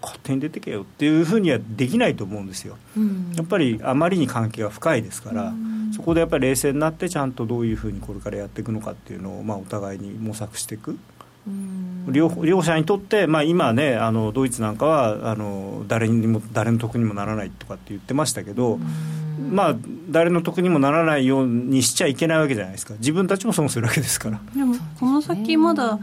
[0.00, 2.76] 勝手に出てけよっていうふうにはできないと思うんですよ、
[3.36, 5.52] やっぱりあまりに関係が深いですから、
[5.94, 10.98] そこでやっぱり冷静になって、ちゃんとどういうふうにこれからやっていくのかっていうのを、まあ、お互いに模索していく。
[12.08, 18.78] 両両者にとって、まあ、今ねあのドイツなんかはあの誰にも誰の得にもならないとかって言ってましたけど、
[19.38, 19.76] まあ、
[20.10, 22.94] 誰の得にもならないようにしちゃいけないわけじゃないですか。
[22.98, 24.40] 自分たちも損するわけですから。
[24.54, 25.98] でもこの先まだ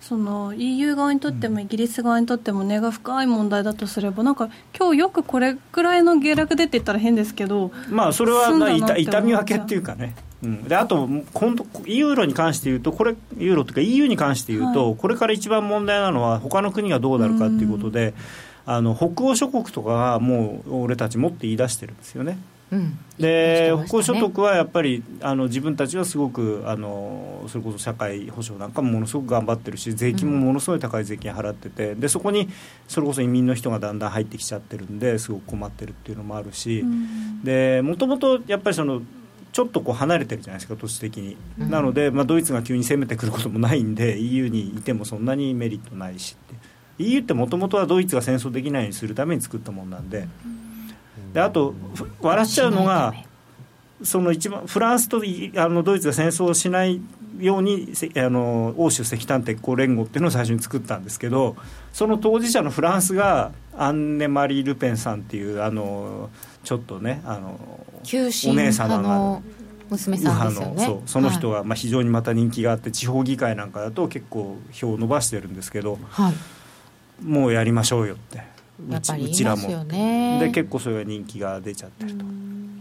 [0.00, 10.14] その EU 側にとってもイギリス側にとっても根が深い問題だとすればなんか今日よくこれくらいの下落でって言ったら変ですけどまあそれは痛痛み分けっていうかね。
[10.44, 18.14] うん、であと今度ユーロに関して言うとこれユーロというか EU に関して言うと、はい、これから一番問題なのは他の国がどうなるかということで、
[18.66, 22.38] あの北欧諸国とかがもう俺たちもって言い出してるんですよね。
[22.72, 32.48] うん、で、ね、復興所得はやっぱりあの自分たちはすごくあのそれこそ社会保障なんかもものすごく頑張ってるし税金もものすごい高い税金払ってて、でそこに
[32.88, 39.02] それこそ移民の人がだんだん入ってきちゃってるんですごく困ってるっていうのもあるし、うん、でもともとやっぱりその
[39.52, 46.76] ちょっとこう離れてるじゃないですか都市的に、うん、なので、まあ、ドイツが急に攻めてくることもないんで EU にいてもそんなにメリットないしって。
[46.98, 50.28] EU ってもともとはドイツが戦争できないようにするために作ったもんなんで
[51.36, 51.74] であと
[52.22, 53.12] 笑っちゃうのが
[54.02, 57.02] その一番フランスとあのドイツが戦争をしない
[57.38, 61.54] ようにあの欧州石炭鉄鋼連合っていうのを最初に作ったんですけど
[61.92, 66.30] その当事者のフランスがアンネ・マリー・ルペンさんっていうあの
[66.64, 67.60] ちょっとねあの
[68.02, 69.42] お姉様が。
[69.88, 70.84] 娘さんですよね。
[70.84, 76.34] そうその人がまあ非常にまた人気があって地方議会なんかだと結構票を伸ばしてるんですけど、はい、
[77.24, 78.55] もうやりましょうよって
[78.88, 79.68] うちうちらも。
[80.40, 82.24] で結構それが人気が出ちゃってると。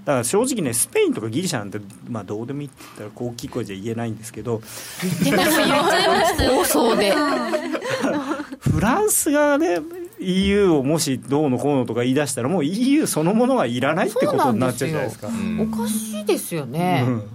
[0.06, 4.62] だから正直ねスペインとかギリシャなんてまあどうでもいいって言ったら大きい声じゃ言えないんですけど
[5.02, 7.14] 言って言っちゃいました放送で。
[8.60, 9.80] フランスがね
[10.20, 15.28] EU をもしどうのこうのとか言い出したらもう EU そのものがいらないってことになっちゃうじゃないですか。
[15.28, 17.26] おかしいですよね、うん、ど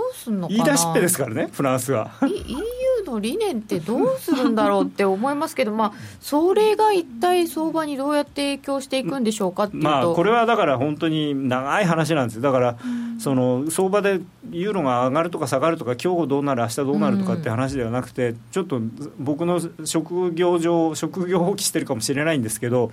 [0.00, 2.10] うすんの言い出しっぺですからねフランスは。
[2.22, 12.42] EU の理念ってどうするんだろうって思いますけど、まあ、それが一体相場にどうやって影響していくんでしょうかっていうと、まあ、これはだから本当に長い話なんですよ。
[12.42, 12.76] だから、
[13.18, 14.20] その相場で
[14.50, 18.80] ユーロが上がるとか下がるとか今日どうなる明日どうなるとかって話ではなくて、ちょっと
[19.18, 22.90] 僕の職業上職業放棄してるかもしれないんですけど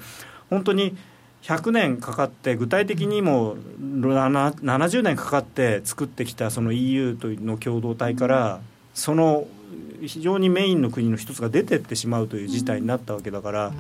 [0.50, 0.96] 本当に
[1.48, 8.60] 100年かかって具体的にも70年かかって作ってきたその EU との共同体から
[8.94, 9.48] その
[10.02, 13.72] 非常にメインの国の一つが出てってしまうという事態になったわけだから。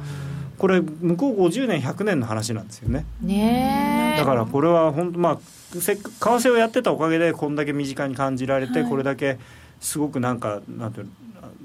[0.58, 3.06] これ向こう50年100年の話なんですよね。
[3.22, 9.38] ねだからこれは本当まあ為替をやってたおかげでこんだけ身近に感じられて、これだけ
[9.80, 11.10] すごくなんかなんていう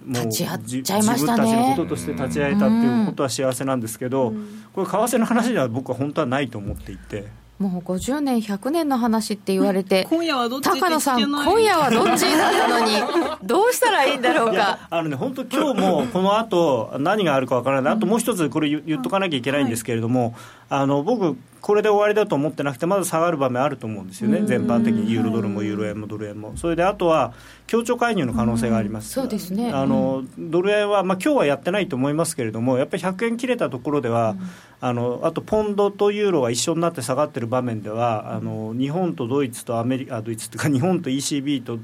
[0.06, 1.42] もう立ち会っちゃいましたね。
[1.44, 4.32] 自分たちのこととして立ち会えたっていうことは幸せなんですけど、
[4.74, 7.42] これ為替の話では僕は本当はないと思っていて。
[7.58, 12.92] もう50年100年の話って言われて今夜はどっち高野さん今夜はどっちだったのに
[13.46, 14.80] どうしたらいいんだろうか。
[14.90, 17.94] あのね本当今日も この後何があるかわからない。
[17.94, 20.34] あともう一つこれ言っとかなきゃいけないんですけれども、
[20.68, 24.42] あの僕これで終わりだと思ってなくてまだ下がる場面あると思うんですよね。
[24.44, 25.12] 全般的に。
[25.12, 26.56] ユーロドルもユーロ円もドル円も。
[26.56, 27.34] それであとは
[27.68, 29.10] 協調介入の可能性があります。
[29.10, 29.70] そうですね。
[29.72, 34.36] あのドル円は、まあ、今日はやってないと思いますけれどもやっぱり100円切れたところでは、
[34.80, 41.78] あのあとポンドとユーロが一緒になって下がってる場面ではあの日本とドイツとアメリカドイツというか日本と ECB と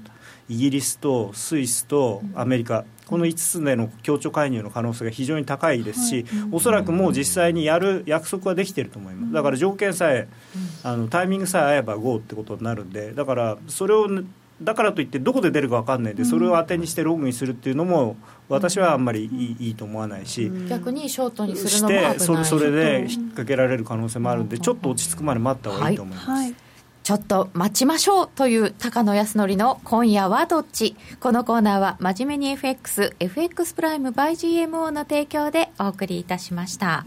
[0.48, 10.28] イギリスとスイスとアメリカ、この5つでの協調介入の可能性が非常に高いですし、おそらくもう実際にやる約束はできていると思います、だから条件さえ、
[10.82, 14.08] あのタイミングさえ合えば GO ってことになるんで、だからそれを、
[14.62, 18.16] だからといってどこで出るか分かんないんで、それを当てにしてロングにするっていうのも、
[18.48, 22.20] 私はあんまりいいいいと思わないし、逆にショートにするのも危ない。
[22.20, 26.28] してそれで引っ掛けられる可能性もあるんで、ちょっと落ち着くまで待った方がいいと思います。
[26.30, 26.46] はい。
[26.46, 26.54] はい
[27.08, 30.94] ちょっと待ちましょうという高野康則の今夜はどっち？
[31.20, 37.06] このコーナーは真面目に FX、FX プライム by GMO の提供でお送りいたしました。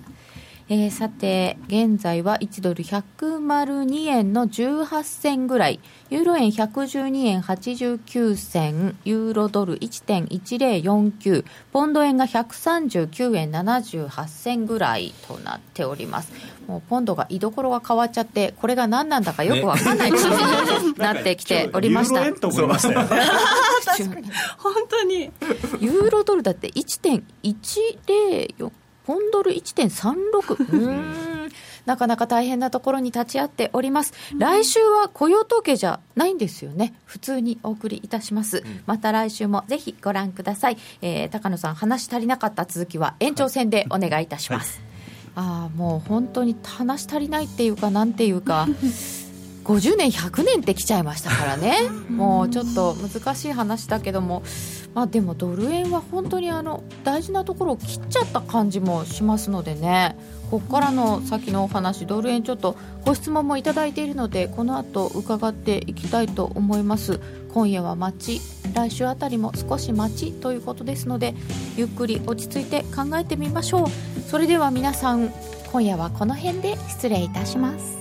[0.73, 11.43] えー、さて、現在は1ドル102円の18銭ぐらい、ユーロ円112円89銭、ユーロドル1.1049、
[11.73, 16.31] ポンド円が139円78銭ぐらいとなっております。
[16.67, 20.19] もうポンドが居所が変わっちゃって、これが何なんだかよくわかんない感
[20.79, 22.23] じになってきておりました。
[22.23, 23.01] ユーロ円と思いましたよ
[24.57, 25.31] 本当に。
[25.81, 28.71] ユーロドルだって1.104
[29.11, 30.71] ポンドル1.36。
[30.71, 31.51] うん
[31.85, 34.13] なかなか大変なところに立ち会っております。
[34.37, 36.93] 来週は雇用統計じゃないんですよね。
[37.05, 38.63] 普通にお送りいたします。
[38.85, 40.77] また来週もぜひご覧ください。
[41.01, 44.79] えー、高野さん、話足りなかった続きは延長戦でお願いいたします。
[45.33, 48.67] はい、ああ、もう本当に話足りないっていうか、なんていうか。
[49.63, 51.77] 50年、100年ってきちゃいましたからね、
[52.09, 54.43] もうちょっと難しい話だけども、
[54.93, 60.17] まあ、でもドル円は本当にあの大事なところを切っちゃった感じもしますのでね、
[60.49, 62.75] ここからの先のお話、ドル円、ちょっと
[63.05, 67.21] ご質問もいただいているので、この後伺っていきたいと思います。
[67.53, 68.41] 今夜は待ち
[68.73, 71.35] 来週あたりも少し待ちということですので
[71.75, 74.21] ゆっくり落ち着いて考えてみましょう。
[74.29, 75.33] それでは皆さん
[75.71, 78.00] 今夜はこの辺で失礼いたします。